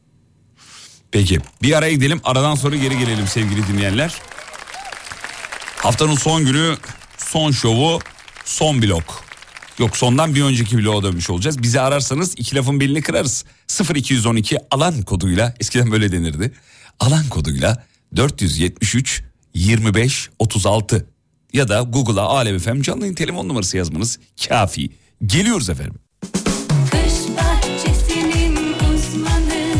[1.12, 4.14] Peki bir araya gidelim aradan sonra geri gelelim sevgili dinleyenler.
[5.78, 6.78] Haftanın son günü
[7.18, 8.00] son şovu
[8.46, 9.24] son blok.
[9.80, 11.64] Yok sondan bir önceki bloğa dönmüş olacağız.
[11.64, 13.46] Bizi ararsanız iki lafın belini kırarız.
[13.96, 16.52] 0212 alan koduyla eskiden böyle denirdi.
[17.00, 17.84] Alan koduyla
[18.16, 19.24] 473
[19.54, 21.06] 25 36
[21.54, 24.90] ya da Google'a Alem FM canlı yayın telefon numarası yazmanız kafi.
[25.26, 26.00] Geliyoruz efendim.
[28.94, 29.74] Uzmanı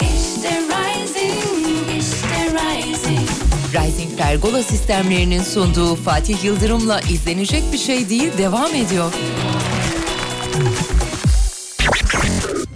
[0.00, 3.28] işte Rising, işte Rising.
[3.74, 9.12] Rising Pergola sistemlerinin sunduğu Fatih Yıldırım'la izlenecek bir şey değil devam ediyor.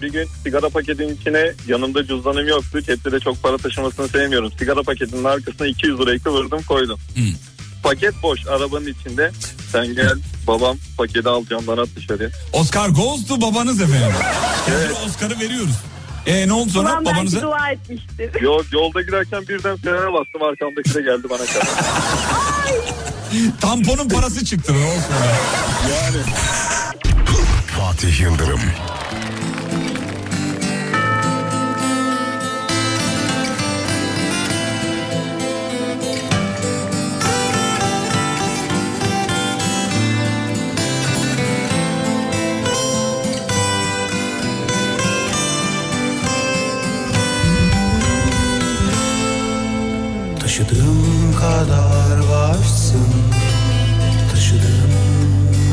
[0.03, 2.81] Bir gün sigara paketinin içine yanımda cüzdanım yoktu.
[2.87, 4.53] Cepte de çok para taşımasını sevmiyorum.
[4.59, 6.99] Sigara paketinin arkasına 200 lirayı kıvırdım koydum.
[7.83, 9.31] Paket boş arabanın içinde.
[9.73, 10.15] Sen gel
[10.47, 12.29] babam paketi al camdan at dışarıya.
[12.53, 14.17] Oscar goes to babanız efendim.
[14.71, 14.91] Evet.
[15.07, 15.75] Oscar'ı veriyoruz.
[16.27, 17.43] E ne oldu sonra Ulan babanıza?
[17.43, 18.41] dua etmiştir.
[18.41, 21.69] Yol, yolda giderken birden frene bastım arkamdaki de geldi bana kadar.
[23.61, 25.97] Tamponun parası çıktı ne olsun ya.
[25.97, 26.17] Yani.
[27.79, 28.61] Fatih Yıldırım.
[50.57, 53.07] Taşıdığım kadar varsın
[54.31, 54.93] Taşıdığım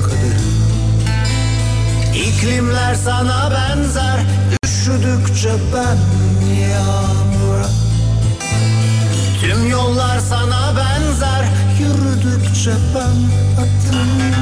[0.02, 0.54] kadarı
[2.16, 4.20] İklimler sana benzer
[4.66, 5.98] Üşüdükçe ben
[6.56, 7.68] yağmura.
[9.42, 11.46] Tüm yollar sana benzer
[11.80, 13.18] Yürüdükçe ben
[13.62, 14.33] atım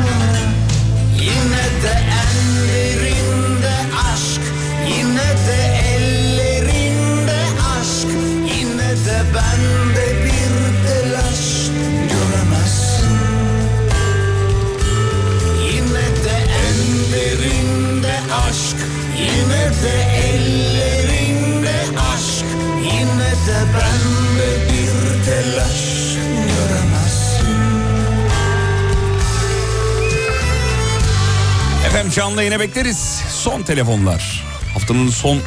[32.62, 33.22] bekleriz.
[33.30, 34.44] Son telefonlar.
[34.74, 35.40] Haftanın son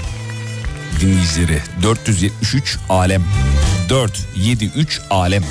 [1.00, 3.22] dinleyicileri 473 alem.
[3.88, 5.44] 473 alem.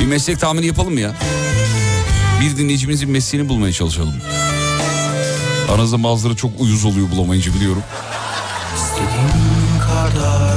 [0.00, 1.14] Bir meslek tahmini yapalım mı ya?
[2.40, 4.14] Bir dinleyicimizin mesleğini bulmaya çalışalım.
[5.70, 7.82] Aranızda bazıları çok uyuz oluyor bulamayınca biliyorum.
[8.76, 10.49] İstediğin kadar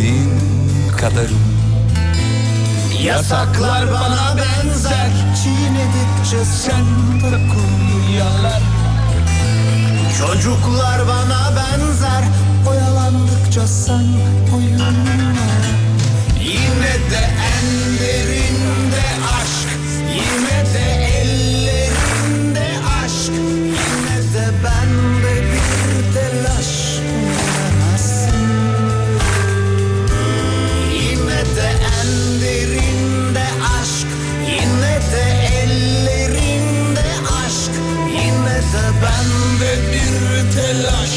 [0.00, 0.30] İstediğin
[0.96, 1.40] kadarım.
[3.02, 5.10] Yasaklar bana benzer.
[5.42, 6.84] Çiğnedikçe sen
[7.20, 8.62] dokun yalar
[10.18, 12.24] Çocuklar bana benzer.
[12.70, 14.06] Oyalandıkça sen
[14.56, 14.94] oyunlar.
[16.40, 19.29] Yine de en derinde
[40.60, 41.10] telaş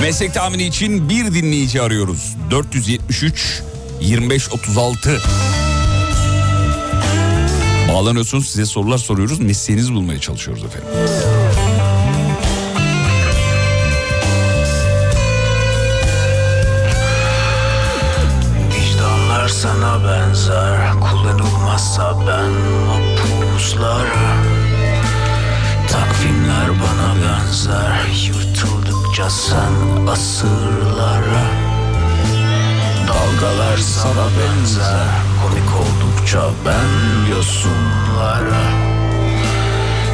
[0.00, 2.36] Meslek tahmini için bir dinleyici arıyoruz.
[2.50, 3.62] 473
[4.00, 5.20] 25 36.
[7.88, 9.40] Bağlanıyorsunuz size sorular soruyoruz.
[9.40, 10.88] Mesleğinizi bulmaya çalışıyoruz efendim.
[19.94, 22.50] Sana benzer Kullanılmazsa ben
[22.86, 24.06] mapuslar
[25.92, 31.44] Takvimler bana benzer Yırtıldıkça sen asırlara
[33.08, 35.08] Dalgalar sana benzer
[35.42, 38.64] Komik oldukça ben yosunlara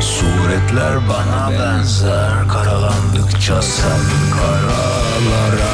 [0.01, 4.01] Suretler bana benzer Karalandıkça sen
[4.33, 5.71] karalara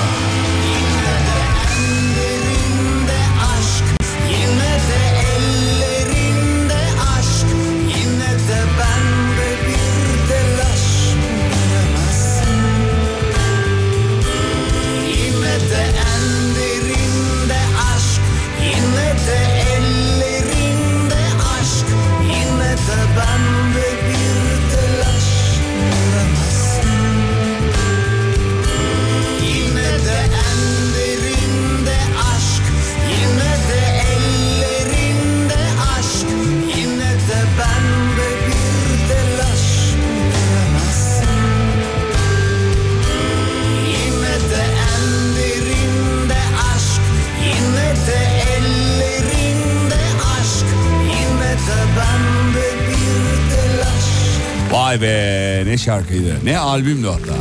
[54.96, 56.36] Vay be ne şarkıydı.
[56.44, 57.34] Ne albümdü hatta.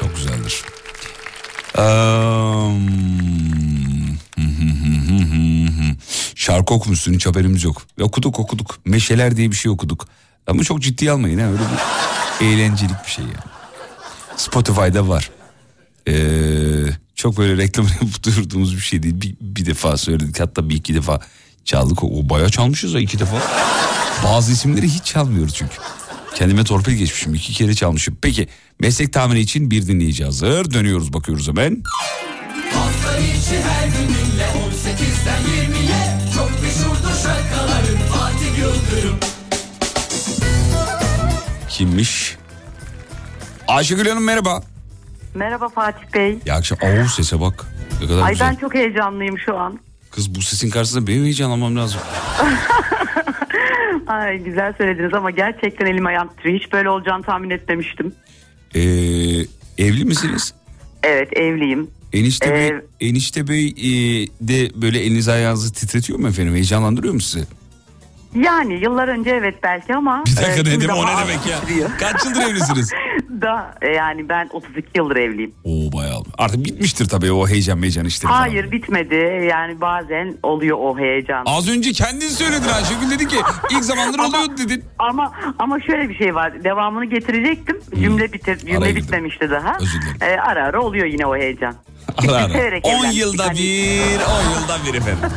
[0.00, 0.62] Çok güzeldir.
[1.78, 1.84] Eee,
[6.34, 7.82] Şarkı okumuşsun hiç haberimiz yok.
[8.00, 8.78] E, Okuduk okuduk.
[8.84, 10.08] Meşeler diye bir şey okuduk.
[10.46, 11.58] Ama çok ciddiye almayın ha öyle
[12.40, 13.36] bir eğlencelik bir şey yani.
[14.36, 15.30] Spotify'da var.
[16.08, 16.12] Ee,
[17.14, 17.86] çok böyle reklam
[18.22, 19.20] duyurduğumuz bir şey değil.
[19.20, 21.20] Bir, bir defa söyledik hatta bir iki defa
[21.64, 22.04] çaldık.
[22.04, 23.36] O, bayağı çalmışız ha iki defa.
[24.24, 25.74] Bazı isimleri hiç çalmıyoruz çünkü.
[26.36, 28.18] Kendime torpil geçmişim iki kere çalmışım.
[28.22, 28.48] Peki
[28.80, 30.70] meslek tahmini için bir dinleyici hazır.
[30.70, 31.82] Dönüyoruz bakıyoruz hemen.
[32.74, 39.16] Hafta içi her gününle 18'den 20'ye Çok meşhurdur şarkıların Fatih Yıldırım
[41.68, 42.36] Kimmiş?
[43.68, 44.62] Ayşegül Hanım merhaba.
[45.34, 46.38] Merhaba Fatih Bey.
[46.46, 47.66] Ya akşam Oo, sese bak.
[48.02, 48.48] Ne kadar Ay güzel.
[48.50, 49.80] ben çok heyecanlıyım şu an.
[50.16, 52.00] Kız bu sesin karşısında benim heyecanlanmam lazım.
[54.06, 56.60] Ay güzel söylediniz ama gerçekten elim ayağım titriyor.
[56.60, 58.14] Hiç böyle olacağını tahmin etmemiştim.
[58.74, 58.80] Ee,
[59.78, 60.54] evli misiniz?
[61.02, 61.90] Evet evliyim.
[62.12, 62.72] Enişte Ee, Bey,
[63.08, 63.74] Enişte Bey e,
[64.40, 66.54] de böyle elinizi ayağınızı titretiyor mu efendim?
[66.54, 67.44] Heyecanlandırıyor mu sizi?
[68.34, 70.24] Yani yıllar önce evet belki ama.
[70.26, 71.60] Bir dakika e, ne şimdi demek o daha ne az demek ya?
[71.60, 71.90] titriyor.
[72.00, 72.92] Kaç yıldır evlisiniz?
[73.42, 75.54] da e, yani ben 32 yıldır evliyim.
[75.64, 76.22] Oo bayağı.
[76.38, 78.28] Artık bitmiştir tabii o heyecan heyecan işte.
[78.28, 79.48] Hayır bitmedi.
[79.50, 81.42] Yani bazen oluyor o heyecan.
[81.46, 83.36] Az önce kendin söyledin Ayşegül dedi ki
[83.70, 84.84] ilk zamanlar oluyor dedin.
[84.98, 86.64] Ama ama şöyle bir şey var.
[86.64, 87.80] Devamını getirecektim.
[88.00, 89.76] Cümle bitir cümle Araya bitmemişti daha.
[89.80, 90.16] Özür dilerim.
[90.22, 91.74] E, ara ara oluyor yine o heyecan.
[92.18, 92.48] Ara ara.
[92.48, 93.18] Severek 10 evlendik.
[93.18, 95.30] yılda bir, 10 yılda bir efendim.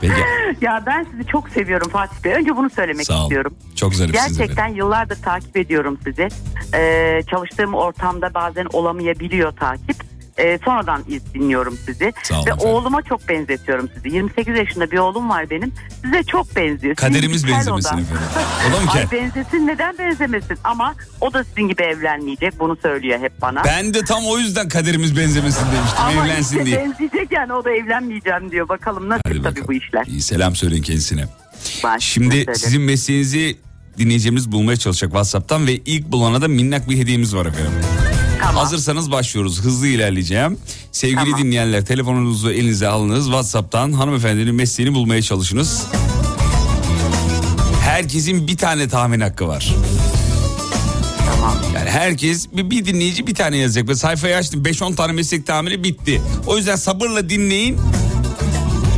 [0.00, 0.14] Peki
[0.60, 2.32] Ya ben sizi çok seviyorum Fatih Bey.
[2.32, 3.22] Önce bunu söylemek Sağ ol.
[3.22, 3.54] istiyorum.
[3.76, 4.76] çok zarifsiniz Gerçekten efendim.
[4.76, 6.28] yıllardır takip ediyorum sizi.
[6.74, 9.96] Ee, çalıştığım ortamda bazen olamayabiliyor takip.
[10.38, 12.12] Ee, sonradan dinliyorum sizi.
[12.22, 12.68] Sağ olun Ve efendim.
[12.68, 14.16] oğluma çok benzetiyorum sizi.
[14.16, 15.72] 28 yaşında bir oğlum var benim.
[16.04, 16.96] Size çok benziyor.
[16.96, 18.00] Sizin Kaderimiz kel benzemesin o da.
[18.00, 18.06] efendim.
[18.70, 19.10] O da mı Ay kel?
[19.20, 23.64] benzesin neden benzemesin ama o da sizin gibi evlenmeyecek bunu söylüyor hep bana.
[23.64, 26.76] Ben de tam o yüzden kaderimiz benzemesin demiştim ama evlensin işte diye.
[26.78, 28.68] benzeyecek yani o da evlenmeyeceğim diyor.
[28.68, 30.04] Bakalım nasıl tabii bu işler.
[30.06, 31.24] İyi selam söyleyin kendisine.
[31.84, 32.54] Ben Şimdi söylerim.
[32.54, 33.56] sizin mesleğinizi
[33.98, 37.72] dinleyeceğimiz bulmaya çalışacak WhatsApp'tan ve ilk bulana da minnak bir hediyemiz var efendim.
[38.40, 39.60] Hazırsanız başlıyoruz.
[39.60, 40.58] Hızlı ilerleyeceğim.
[40.92, 43.24] Sevgili dinleyenler telefonunuzu elinize alınız.
[43.24, 45.86] WhatsApp'tan hanımefendinin mesleğini bulmaya çalışınız.
[47.80, 49.74] Herkesin bir tane tahmin hakkı var.
[51.74, 53.88] Yani herkes bir, bir dinleyici bir tane yazacak.
[53.88, 56.22] Ve sayfayı açtım 5-10 tane meslek tahmini bitti.
[56.46, 57.78] O yüzden sabırla dinleyin.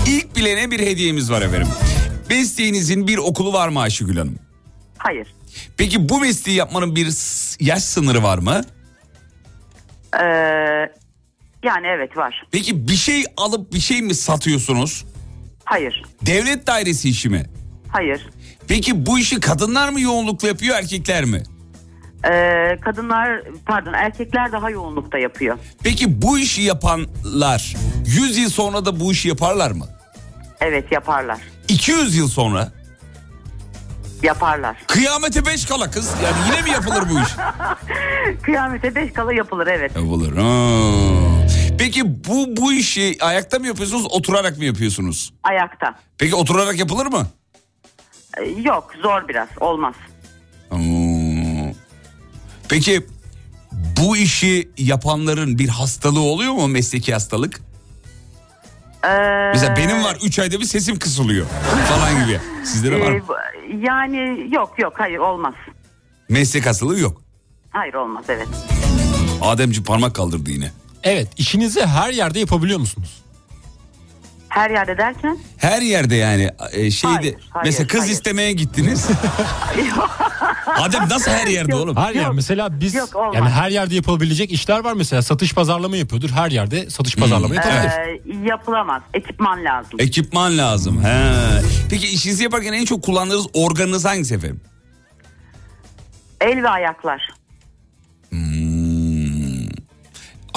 [0.07, 1.69] İlk bilene bir hediyemiz var efendim.
[2.31, 4.39] Mesleğinizin bir okulu var mı Ayşegül Hanım?
[4.99, 5.35] Hayır.
[5.77, 7.07] Peki bu mesleği yapmanın bir
[7.61, 8.63] yaş sınırı var mı?
[10.15, 10.25] Ee,
[11.63, 12.47] yani evet var.
[12.53, 15.05] Peki bir şey alıp bir şey mi satıyorsunuz?
[15.65, 16.03] Hayır.
[16.27, 17.47] Devlet dairesi işi mi?
[17.93, 18.29] Hayır.
[18.69, 21.43] Peki bu işi kadınlar mı yoğunlukla yapıyor erkekler mi?
[22.31, 25.59] Ee, kadınlar pardon erkekler daha yoğunlukta yapıyor.
[25.83, 27.75] Peki bu işi yapanlar
[28.07, 29.87] 100 yıl sonra da bu işi yaparlar mı?
[30.61, 31.39] Evet yaparlar.
[31.69, 32.73] 200 yıl sonra?
[34.23, 34.77] Yaparlar.
[34.87, 36.11] Kıyamete 5 kala kız.
[36.25, 37.29] Yani yine mi yapılır bu iş?
[38.43, 39.97] Kıyamete beş kala yapılır evet.
[39.97, 40.37] Yapılır.
[40.37, 40.45] Ha.
[41.79, 45.33] Peki bu bu işi ayakta mı yapıyorsunuz oturarak mı yapıyorsunuz?
[45.43, 45.95] Ayakta.
[46.19, 47.27] Peki oturarak yapılır mı?
[48.39, 49.95] Ee, yok zor biraz olmaz.
[50.69, 51.73] Hmm.
[52.69, 53.07] Peki
[53.73, 57.61] bu işi yapanların bir hastalığı oluyor mu mesleki hastalık?
[59.05, 61.47] Ee, Mesela benim var 3 ayda bir sesim kısılıyor
[61.89, 62.41] falan gibi.
[62.65, 63.17] Sizde de var mı?
[63.17, 63.35] e, bu-
[63.87, 65.55] yani yok yok hayır olmaz.
[66.29, 67.23] Meslek hastalığı yok.
[67.71, 68.49] Hayır olmaz evet.
[69.43, 70.73] Ademci parmak kaldırdı yine.
[71.03, 73.23] Evet işinizi her yerde yapabiliyor musunuz?
[74.49, 75.39] Her yerde derken?
[75.57, 78.13] Her yerde yani e, şeyde Hayır, hayır, mesela kız hayır.
[78.13, 79.09] istemeye gittiniz.
[80.67, 81.97] Adem nasıl her yerde oğlum?
[81.97, 83.35] Her yer mesela biz Yok, olmaz.
[83.35, 86.31] yani her yerde yapılabilecek işler var mesela satış pazarlama yapıyordur.
[86.31, 87.91] Her yerde satış pazarlama yapabilir.
[87.91, 89.03] Ee, yapılamaz.
[89.15, 90.01] Ekipman lazım.
[90.01, 91.05] Ekipman lazım.
[91.05, 91.33] He.
[91.91, 94.61] Peki işinizi yaparken en çok kullandığınız organınız hangisi efendim?
[96.41, 97.29] El ve ayaklar.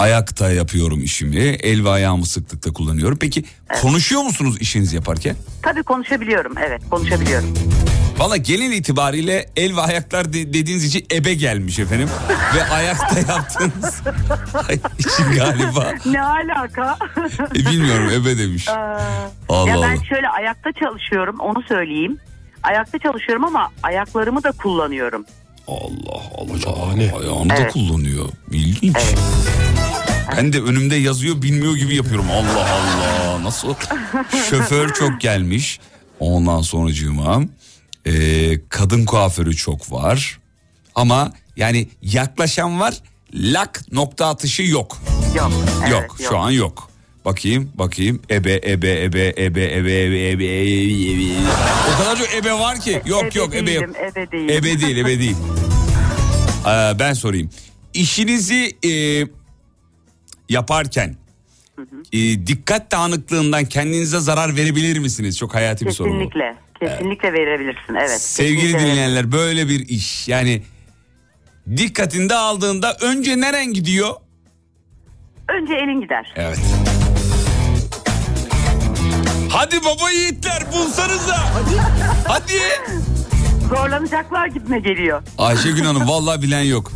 [0.05, 1.39] Ayakta yapıyorum işimi.
[1.39, 3.17] El ve ayağımı sıklıkla kullanıyorum.
[3.21, 3.43] Peki
[3.81, 5.35] konuşuyor musunuz işinizi yaparken?
[5.63, 7.53] Tabii konuşabiliyorum evet konuşabiliyorum.
[8.17, 12.09] Valla genel itibariyle el ve ayaklar de- dediğiniz için ebe gelmiş efendim.
[12.55, 14.01] ve ayakta yaptığınız
[14.99, 15.93] için galiba.
[16.05, 16.97] ne alaka?
[17.55, 18.67] E, bilmiyorum ebe demiş.
[18.67, 18.71] Ee,
[19.49, 20.03] Allah ya ben Allah.
[20.09, 22.17] şöyle ayakta çalışıyorum onu söyleyeyim.
[22.63, 25.25] Ayakta çalışıyorum ama ayaklarımı da kullanıyorum.
[25.71, 27.19] Allah Allah.
[27.19, 27.73] Ayağını da Evet.
[27.73, 28.29] kullanıyor.
[28.51, 28.97] İlginç.
[30.37, 32.25] Ben de önümde yazıyor bilmiyor gibi yapıyorum.
[32.31, 33.43] Allah Allah.
[33.43, 33.73] Nasıl?
[34.49, 35.79] Şoför çok gelmiş.
[36.19, 37.41] Ondan sonracığıma.
[38.05, 38.11] Ee,
[38.69, 40.39] kadın kuaförü çok var.
[40.95, 42.93] Ama yani yaklaşan var.
[43.33, 44.97] Lak nokta atışı yok.
[45.37, 45.51] Yok.
[45.91, 46.90] yok, şu an yok.
[47.25, 50.45] Bakayım bakayım ebe ebe ebe ebe ebe ebe ebe
[51.11, 51.33] ebe.
[51.93, 53.01] O kadar çok ebe var ki.
[53.05, 53.83] Yok Ebe yok ebe yok.
[53.83, 54.49] ebe değilim.
[54.49, 55.35] Ebe değil ebe değil.
[56.67, 57.49] Ee, ben sorayım.
[57.93, 58.91] İşinizi e,
[60.49, 61.15] yaparken
[62.13, 65.37] e, dikkat dağınıklığından kendinize zarar verebilir misiniz?
[65.37, 66.13] Çok hayati bir soru bu.
[66.13, 66.55] Kesinlikle.
[66.79, 68.21] Kesinlikle verebilirsin evet.
[68.21, 70.61] Sevgili Kesinlikle dinleyenler böyle bir iş yani
[71.77, 74.09] dikkatinde aldığında önce neren gidiyor?
[75.47, 76.33] Önce elin gider.
[76.35, 76.59] Evet.
[79.51, 81.37] Hadi baba yiğitler bulsanıza.
[81.37, 81.77] Hadi.
[82.27, 82.59] Hadi.
[83.69, 85.21] Zorlanacaklar gibime geliyor.
[85.37, 86.91] Ayşegül Hanım vallahi bilen yok.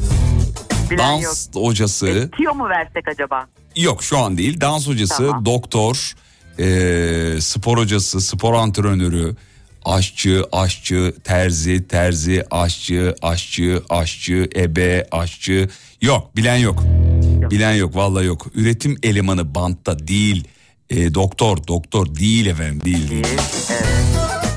[0.91, 2.29] Bilen Dans hocası.
[2.37, 3.47] Tiyo mu versek acaba?
[3.75, 4.61] Yok şu an değil.
[4.61, 6.13] Dans hocası, doktor,
[6.59, 9.35] eee, spor hocası, spor antrenörü,
[9.85, 15.69] aşçı, aşçı, terzi, terzi, aşçı, aşçı, aşçı, ebe, aşçı.
[16.01, 16.83] Yok bilen yok.
[17.41, 17.51] yok.
[17.51, 18.47] Bilen yok vallahi yok.
[18.55, 20.47] Üretim elemanı bantta değil.
[20.89, 23.09] E, doktor doktor değil efendim değil.
[23.09, 23.27] değil.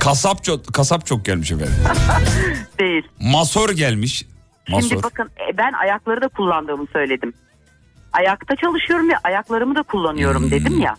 [0.00, 1.74] Kasap çok, kasap çok gelmiş efendim.
[2.78, 3.02] Değil.
[3.20, 4.24] Masör gelmiş.
[4.68, 4.88] Masör.
[4.88, 7.32] Şimdi bakın e, ben ayakları da kullandığımı söyledim.
[8.12, 10.96] Ayakta çalışıyorum ve ayaklarımı da kullanıyorum dedim ya.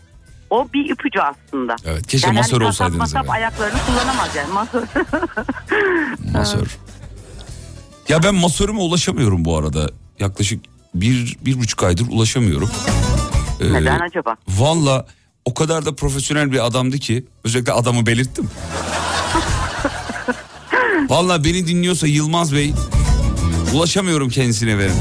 [0.49, 1.76] O bir ipucu aslında.
[1.76, 1.91] Hmm.
[1.91, 3.31] Evet, keşke yani masör hani olsaydınız Kasap efendim.
[3.31, 4.84] ayaklarını kullanamaz yani masör.
[6.34, 6.77] Masör.
[8.10, 9.89] Ya ben masörüme ulaşamıyorum bu arada.
[10.19, 12.69] Yaklaşık bir, bir buçuk aydır ulaşamıyorum.
[13.61, 14.35] Ee, Neden acaba?
[14.47, 15.06] Valla
[15.45, 18.49] o kadar da profesyonel bir adamdı ki özellikle adamı belirttim.
[21.09, 22.73] Valla beni dinliyorsa Yılmaz Bey
[23.73, 24.95] ulaşamıyorum kendisine verin.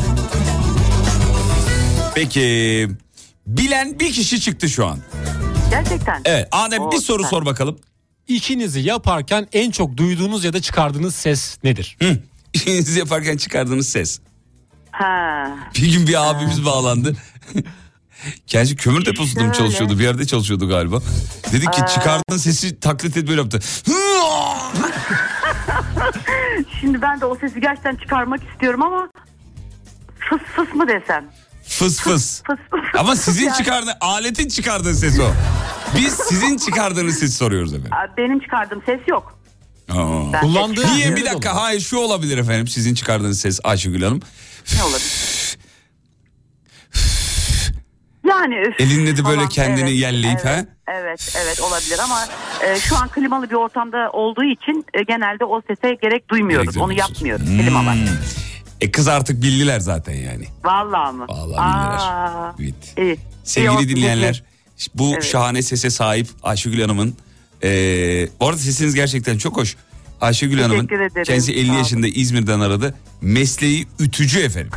[2.14, 2.88] Peki
[3.46, 4.98] bilen bir kişi çıktı şu an.
[5.70, 6.22] Gerçekten.
[6.24, 7.30] Evet Adem bir Oo, soru süper.
[7.30, 7.78] sor bakalım.
[8.28, 11.96] İşinizi yaparken en çok duyduğunuz ya da çıkardığınız ses nedir?
[12.02, 12.18] Hı.
[12.52, 14.20] İşinizi yaparken çıkardığınız ses.
[14.90, 15.44] Ha.
[15.76, 17.16] Bir gün bir abimiz bağlandı.
[18.46, 19.98] Kendisi kömür deposunda mı çalışıyordu?
[19.98, 21.00] Bir yerde çalışıyordu galiba.
[21.52, 21.86] Dedi ki Aa.
[21.86, 23.60] çıkardığın sesi taklit et böyle yaptı.
[26.80, 29.08] Şimdi ben de o sesi gerçekten çıkarmak istiyorum ama
[30.30, 31.24] fıs fıs mı desem?
[31.64, 32.42] Fıs fıs.
[32.42, 33.00] Fıs fıs.
[33.00, 35.30] Ama sizin Yani- çıkardığı, aletin çıkardığı ses o.
[35.96, 37.92] Biz sizin çıkardığınız sesi soruyoruz efendim.
[38.16, 39.38] Benim çıkardığım ses yok.
[39.90, 40.32] Aa.
[40.32, 44.20] Ben Kullandığı Niye bir dakika hayır şu olabilir efendim sizin çıkardığınız ses Ayşegül Hanım.
[44.76, 45.37] Ne olabilir?
[48.42, 49.48] Yani üf Elinde de böyle falan.
[49.48, 50.66] kendini Evet, yelleyip evet, ha?
[50.88, 52.20] Evet evet olabilir ama
[52.66, 56.74] e, şu an klimalı bir ortamda olduğu için e, genelde o sese gerek duymuyoruz.
[56.74, 57.46] Gerek Onu yapmıyoruz.
[57.46, 58.08] Hmm.
[58.80, 60.44] E kız artık bildiler zaten yani.
[60.64, 61.26] Vallahi mı?
[61.28, 62.74] Vallahi bildiler.
[62.98, 62.98] Evet.
[62.98, 63.04] iyi.
[63.04, 64.42] İyi Sevgili olsun, dinleyenler
[64.94, 65.24] bu Evet.
[65.24, 67.16] şahane sese sahip Ayşegül Hanım'ın
[67.62, 67.68] e,
[68.40, 69.76] bu arada sesiniz gerçekten çok hoş.
[70.20, 71.24] Ayşegül Hanım'ın ederim.
[71.24, 71.78] kendisi 50 Sağ olun.
[71.78, 72.94] yaşında İzmir'den aradı.
[73.20, 74.70] Mesleği ütücü efendim.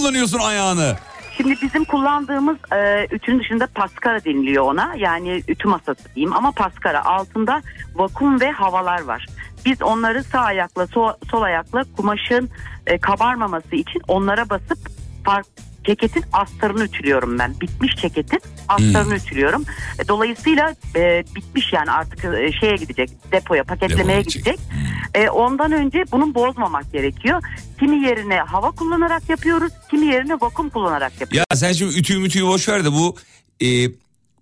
[0.00, 0.96] Kullanıyorsun ayağını?
[1.36, 4.94] Şimdi bizim kullandığımız e, ütünün dışında paskara deniliyor ona.
[4.96, 7.62] Yani ütü masası diyeyim ama paskara altında
[7.94, 9.26] vakum ve havalar var.
[9.64, 12.50] Biz onları sağ ayakla sol, sol ayakla kumaşın
[12.86, 14.78] e, kabarmaması için onlara basıp
[15.24, 15.46] fark,
[15.84, 17.54] ceketin astarını ütülüyorum ben.
[17.60, 19.16] Bitmiş ceketin astarını Hmm.
[19.16, 19.64] ütülüyorum.
[19.98, 24.58] E, dolayısıyla e, bitmiş yani artık e, şeye gidecek depoya paketlemeye gidecek.
[24.58, 25.22] Hmm.
[25.22, 27.42] E, ondan önce bunun bozmamak gerekiyor.
[27.78, 31.46] Kimi yerine hava kullanarak yapıyoruz, kimi yerine vakum kullanarak yapıyoruz.
[31.50, 33.16] Ya sen şimdi ütüyü mütüyü boş ver de bu
[33.62, 33.66] e,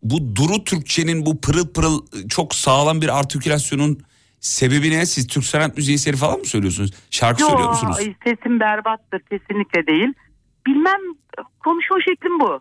[0.02, 4.02] bu Duru Türkçenin bu pırıl pırıl çok sağlam bir artikülasyonun
[4.40, 5.06] sebebi ne?
[5.06, 6.90] Siz Türk sanat müziği eseri falan mı söylüyorsunuz?
[7.10, 7.96] Şarkı Yo, söylüyor musunuz?
[8.24, 10.08] Sesim berbattır kesinlikle değil.
[10.66, 11.00] Bilmem
[11.64, 12.60] konuşma şeklim bu.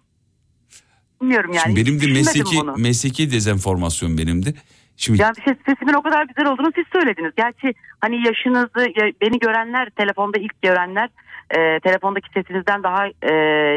[1.21, 1.63] Bilmiyorum yani.
[1.65, 2.73] Şimdi benim de mesleki bunu.
[2.77, 4.53] mesleki dezenformasyon benim de.
[4.97, 7.31] Şimdi Yani ses, sesimin o kadar güzel olduğunu siz söylediniz.
[7.37, 11.09] Gerçi hani yaşınızı ya- beni görenler telefonda ilk görenler
[11.51, 13.33] e, telefondaki sesinizden daha e,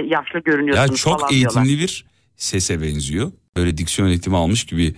[0.08, 1.78] yaşlı ya görünüyorsunuz çok falan eğitimli diyorlar.
[1.88, 2.04] bir
[2.36, 3.32] sese benziyor.
[3.56, 4.94] Böyle diksiyon eğitimi almış gibi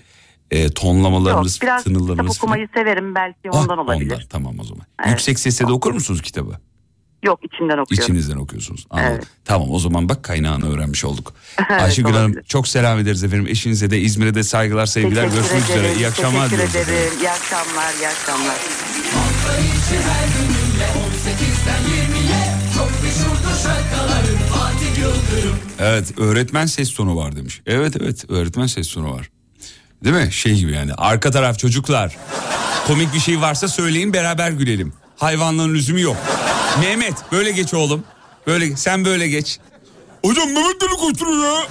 [0.50, 2.50] e, tonlamalarınız, Yok, biraz kitap tınılarınız falan.
[2.52, 4.12] okumayı severim belki Ah, ondan olabilir.
[4.14, 4.86] Onlar tamam o zaman.
[5.00, 5.10] Evet.
[5.10, 6.56] Yüksek sesle de okur musunuz kitabı?
[7.22, 8.04] Yok içimden okuyorum.
[8.04, 8.86] İçinizden okuyorsunuz.
[8.90, 9.12] Anladım.
[9.14, 9.24] Evet.
[9.44, 11.32] Tamam o zaman bak kaynağını öğrenmiş olduk.
[11.70, 13.46] Evet, Ayşegül Hanım çok selam ederiz efendim.
[13.46, 15.22] Eşinize de İzmir'e de saygılar sevgiler.
[15.24, 15.78] Teşekkür Görüşmek üzere.
[15.78, 16.94] ederim, İyi akşamlar Teşekkür efendim.
[16.94, 17.18] ederim.
[17.20, 18.56] İyi akşamlar, iyi akşamlar.
[19.90, 27.62] her gününle 18'den 20'ye Çok meşhurdur şarkıların Fatih Yıldırım Evet öğretmen ses tonu var demiş.
[27.66, 29.30] Evet evet öğretmen ses tonu var.
[30.04, 30.32] Değil mi?
[30.32, 32.16] Şey gibi yani arka taraf çocuklar.
[32.86, 34.92] Komik bir şey varsa söyleyin beraber gülelim.
[35.16, 36.16] Hayvanlığın lüzumu yok.
[36.80, 38.04] Mehmet böyle geç oğlum.
[38.46, 39.58] Böyle sen böyle geç.
[40.24, 41.66] Hocam Mehmet beni koşturuyor ya.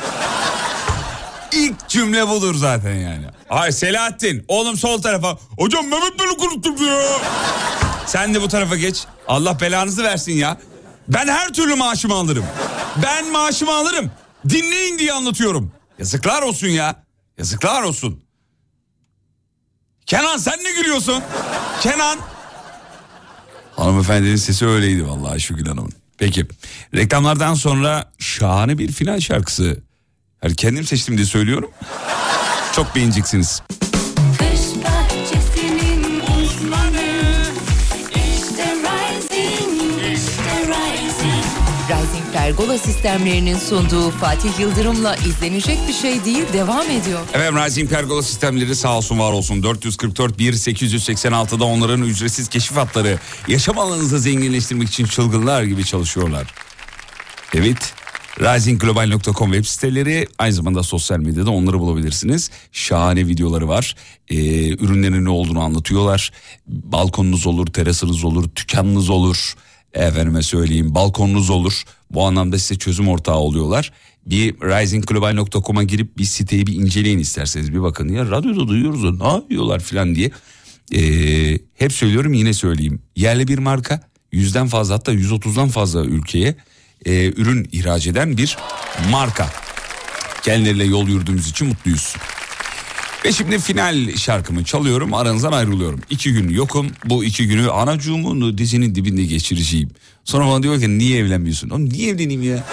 [1.52, 3.26] İlk cümle budur zaten yani.
[3.50, 5.38] Hayır Selahattin oğlum sol tarafa.
[5.58, 7.20] Hocam Mehmet beni koşturuyor.
[8.06, 9.04] Sen de bu tarafa geç.
[9.28, 10.58] Allah belanızı versin ya.
[11.08, 12.46] Ben her türlü maaşımı alırım.
[13.04, 14.12] Ben maaşımı alırım.
[14.50, 15.72] Dinleyin diye anlatıyorum.
[16.00, 17.04] Yazıklar olsun ya.
[17.38, 18.24] Yazıklar olsun.
[20.06, 21.24] Kenan sen ne gülüyorsun?
[21.82, 22.20] Kenan.
[23.82, 25.92] Hanımefendinin sesi öyleydi vallahi Şükür Hanım'ın.
[26.18, 26.46] Peki
[26.96, 29.78] reklamlardan sonra şahane bir final şarkısı.
[30.44, 31.72] Yani kendim seçtim diye söylüyorum.
[32.76, 33.62] Çok beğeneceksiniz.
[42.52, 47.20] Pergola sistemlerinin sunduğu Fatih Yıldırım'la izlenecek bir şey değil devam ediyor.
[47.34, 53.80] Efendim Rising Pergola sistemleri sağ olsun var olsun 444 1886'da onların ücretsiz keşif hatları yaşam
[53.80, 56.54] alanınızı zenginleştirmek için çılgınlar gibi çalışıyorlar.
[57.54, 57.94] Evet
[58.40, 62.52] risingglobal.com web siteleri aynı zamanda sosyal medyada onları bulabilirsiniz.
[62.72, 63.96] Şahane videoları var.
[64.30, 64.36] Ee,
[64.70, 66.32] ürünlerin ne olduğunu anlatıyorlar.
[66.68, 69.56] Balkonunuz olur, terasınız olur, dükkanınız olur.
[69.94, 71.84] Efendime söyleyeyim balkonunuz olur.
[72.14, 73.92] Bu anlamda size çözüm ortağı oluyorlar.
[74.26, 78.10] Bir risingglobal.com'a girip bir siteyi bir inceleyin isterseniz bir bakın.
[78.10, 80.32] Ya radyoda duyuyoruz da ne yapıyorlar falan diye.
[80.96, 83.02] Ee, hep söylüyorum yine söyleyeyim.
[83.16, 84.02] Yerli bir marka
[84.32, 86.56] yüzden fazla hatta 130'dan fazla ülkeye
[87.06, 88.58] e, ürün ihraç eden bir
[89.12, 89.50] marka.
[90.44, 92.16] Kendileriyle yol yürüdüğümüz için mutluyuz.
[93.26, 96.00] Ve şimdi final şarkımı çalıyorum aranızdan ayrılıyorum.
[96.10, 99.90] İki gün yokum bu iki günü anacığımın dizinin dibinde geçireceğim.
[100.24, 101.70] Sonra bana diyor ki niye evlenmiyorsun?
[101.70, 102.64] Oğlum niye evleneyim ya?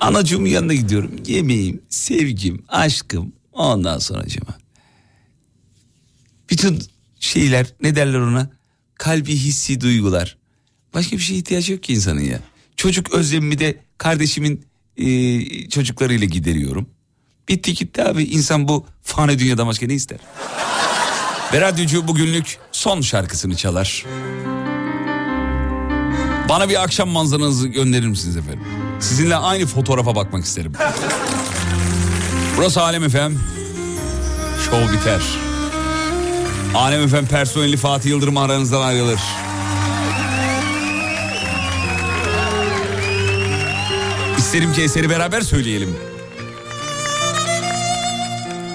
[0.00, 1.10] Anacığımın yanına gidiyorum.
[1.26, 4.24] Yemeğim, sevgim, aşkım ondan sonra
[6.50, 6.82] Bütün
[7.20, 8.50] şeyler ne derler ona?
[8.94, 10.36] Kalbi hissi duygular.
[10.94, 12.40] Başka bir şeye ihtiyaç yok ki insanın ya.
[12.76, 14.66] Çocuk özlemimi de kardeşimin
[14.96, 16.90] e, çocuklarıyla gideriyorum.
[17.48, 20.18] Bitti gitti abi insan bu fani dünyada başka ne ister?
[21.52, 24.04] Ve radyocu bugünlük son şarkısını çalar.
[26.48, 28.60] Bana bir akşam manzaranızı gönderir misiniz efendim?
[29.00, 30.72] Sizinle aynı fotoğrafa bakmak isterim.
[32.56, 33.34] Burası Alem efem.
[34.64, 35.20] Şov biter.
[36.74, 39.20] Alem efem personeli Fatih Yıldırım aranızdan ayrılır.
[44.38, 45.96] İsterim ki eseri beraber söyleyelim.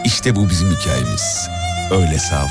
[0.06, 1.50] İşte bu bizim hikayemiz.
[1.92, 2.50] Öyle saf,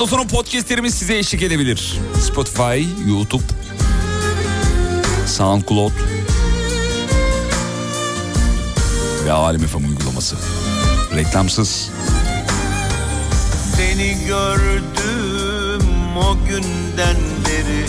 [0.00, 1.98] Hafta sonu podcastlerimiz size eşlik edebilir.
[2.22, 3.42] Spotify, YouTube,
[5.26, 5.92] SoundCloud
[9.24, 10.36] ve Alem FM uygulaması.
[11.14, 11.90] Reklamsız.
[13.76, 17.16] Seni gördüm o günden
[17.46, 17.86] beri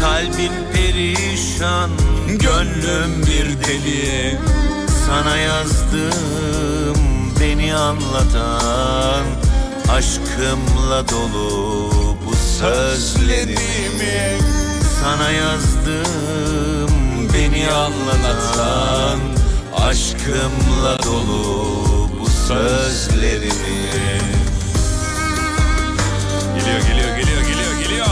[0.00, 1.90] Kalbim perişan,
[2.26, 4.38] gönlüm bir deli
[5.06, 6.98] Sana yazdım
[7.40, 9.41] beni anlatan
[9.92, 11.90] Aşkımla dolu
[12.26, 14.38] bu sözlerimi
[15.00, 16.92] Sana yazdım
[17.34, 19.20] beni anlatan
[19.76, 23.52] Aşkımla dolu bu sözlerimi
[26.58, 28.06] Geliyor geliyor geliyor geliyor geliyor.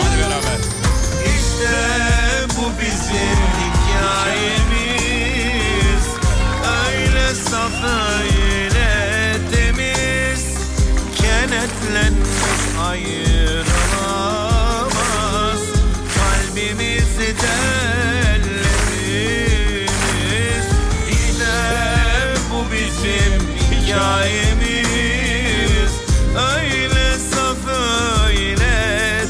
[0.00, 0.58] Hadi beraber.
[1.26, 1.70] İşte
[2.56, 3.39] bu bizim
[7.50, 8.90] Öyle saf öyle
[9.52, 10.42] temiz.
[11.16, 13.70] Kenetlenmiş ayıramaz
[16.14, 17.90] Kalbimizi tellerimiz
[21.10, 21.54] İşte
[22.50, 23.40] bu bizim
[23.70, 24.90] hikayemiz.
[26.54, 27.62] Öyle saf
[28.28, 28.76] öyle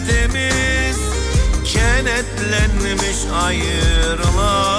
[0.09, 0.99] temiz.
[1.65, 4.71] Kenetlenmiş ayrılamaz.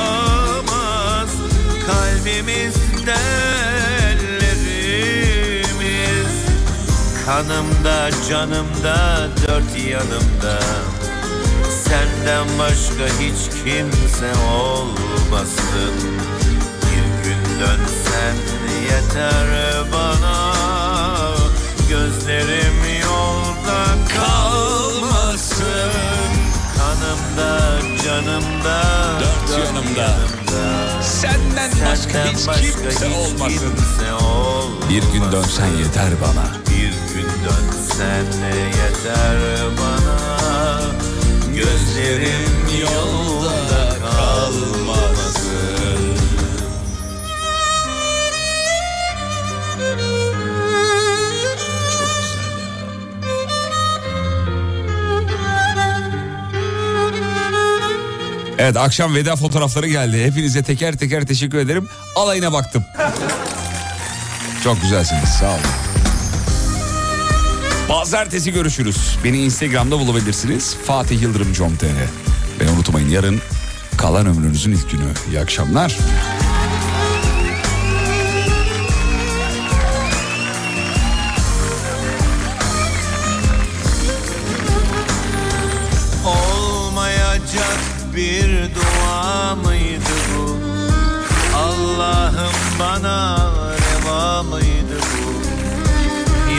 [1.88, 2.81] Kalbimiz
[7.32, 10.60] Kanımda canımda dört yanımda
[11.84, 15.94] Senden başka hiç kimse olmasın
[16.82, 18.36] Bir gün dönsen
[18.84, 19.48] yeter
[19.94, 20.54] bana
[21.90, 23.86] Gözlerim yolda
[24.16, 25.92] kalmasın
[26.78, 28.82] Kanımda canımda
[29.20, 30.16] Dört yanımda.
[31.02, 33.74] Senden başka hiç kimse olmasın.
[34.90, 36.61] Bir gün dönsen yeter bana.
[37.44, 38.26] Dönsen
[38.66, 39.38] yeter
[39.78, 40.82] bana
[41.56, 42.52] Gözlerim
[42.82, 45.62] yolda kalmasın
[58.58, 60.26] Evet akşam veda fotoğrafları geldi.
[60.26, 61.90] Hepinize teker teker teşekkür ederim.
[62.16, 62.86] Alayına baktım.
[64.64, 65.81] Çok güzelsiniz sağ olun.
[67.92, 69.18] Pazartesi görüşürüz.
[69.24, 70.76] Beni Instagram'da bulabilirsiniz.
[70.86, 71.86] Fatih Yıldırım com.tr
[72.60, 73.42] Ve unutmayın yarın
[73.98, 75.04] kalan ömrünüzün ilk günü.
[75.30, 75.98] İyi akşamlar.
[86.26, 87.80] Olmayacak
[88.16, 90.58] bir dua mıydı bu?
[91.58, 93.38] Allah'ım bana
[93.72, 95.01] reva mıydı?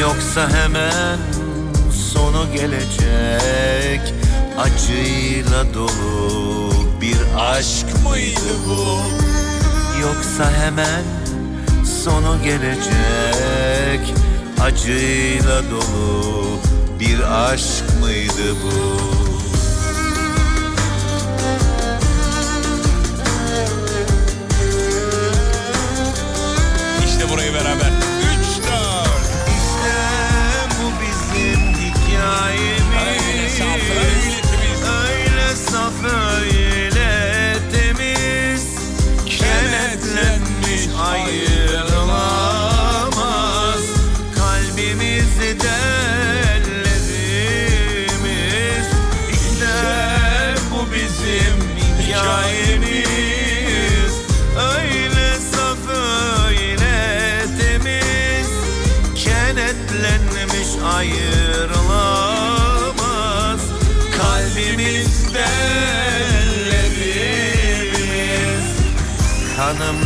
[0.03, 1.19] Yoksa hemen
[2.13, 4.15] sonu gelecek
[4.59, 8.99] acıyla dolu bir aşk mıydı bu?
[10.03, 11.05] Yoksa hemen
[12.05, 14.15] sonu gelecek
[14.61, 16.59] acıyla dolu
[17.01, 19.32] bir aşk mıydı bu?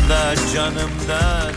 [0.09, 1.53] Kanımda canımda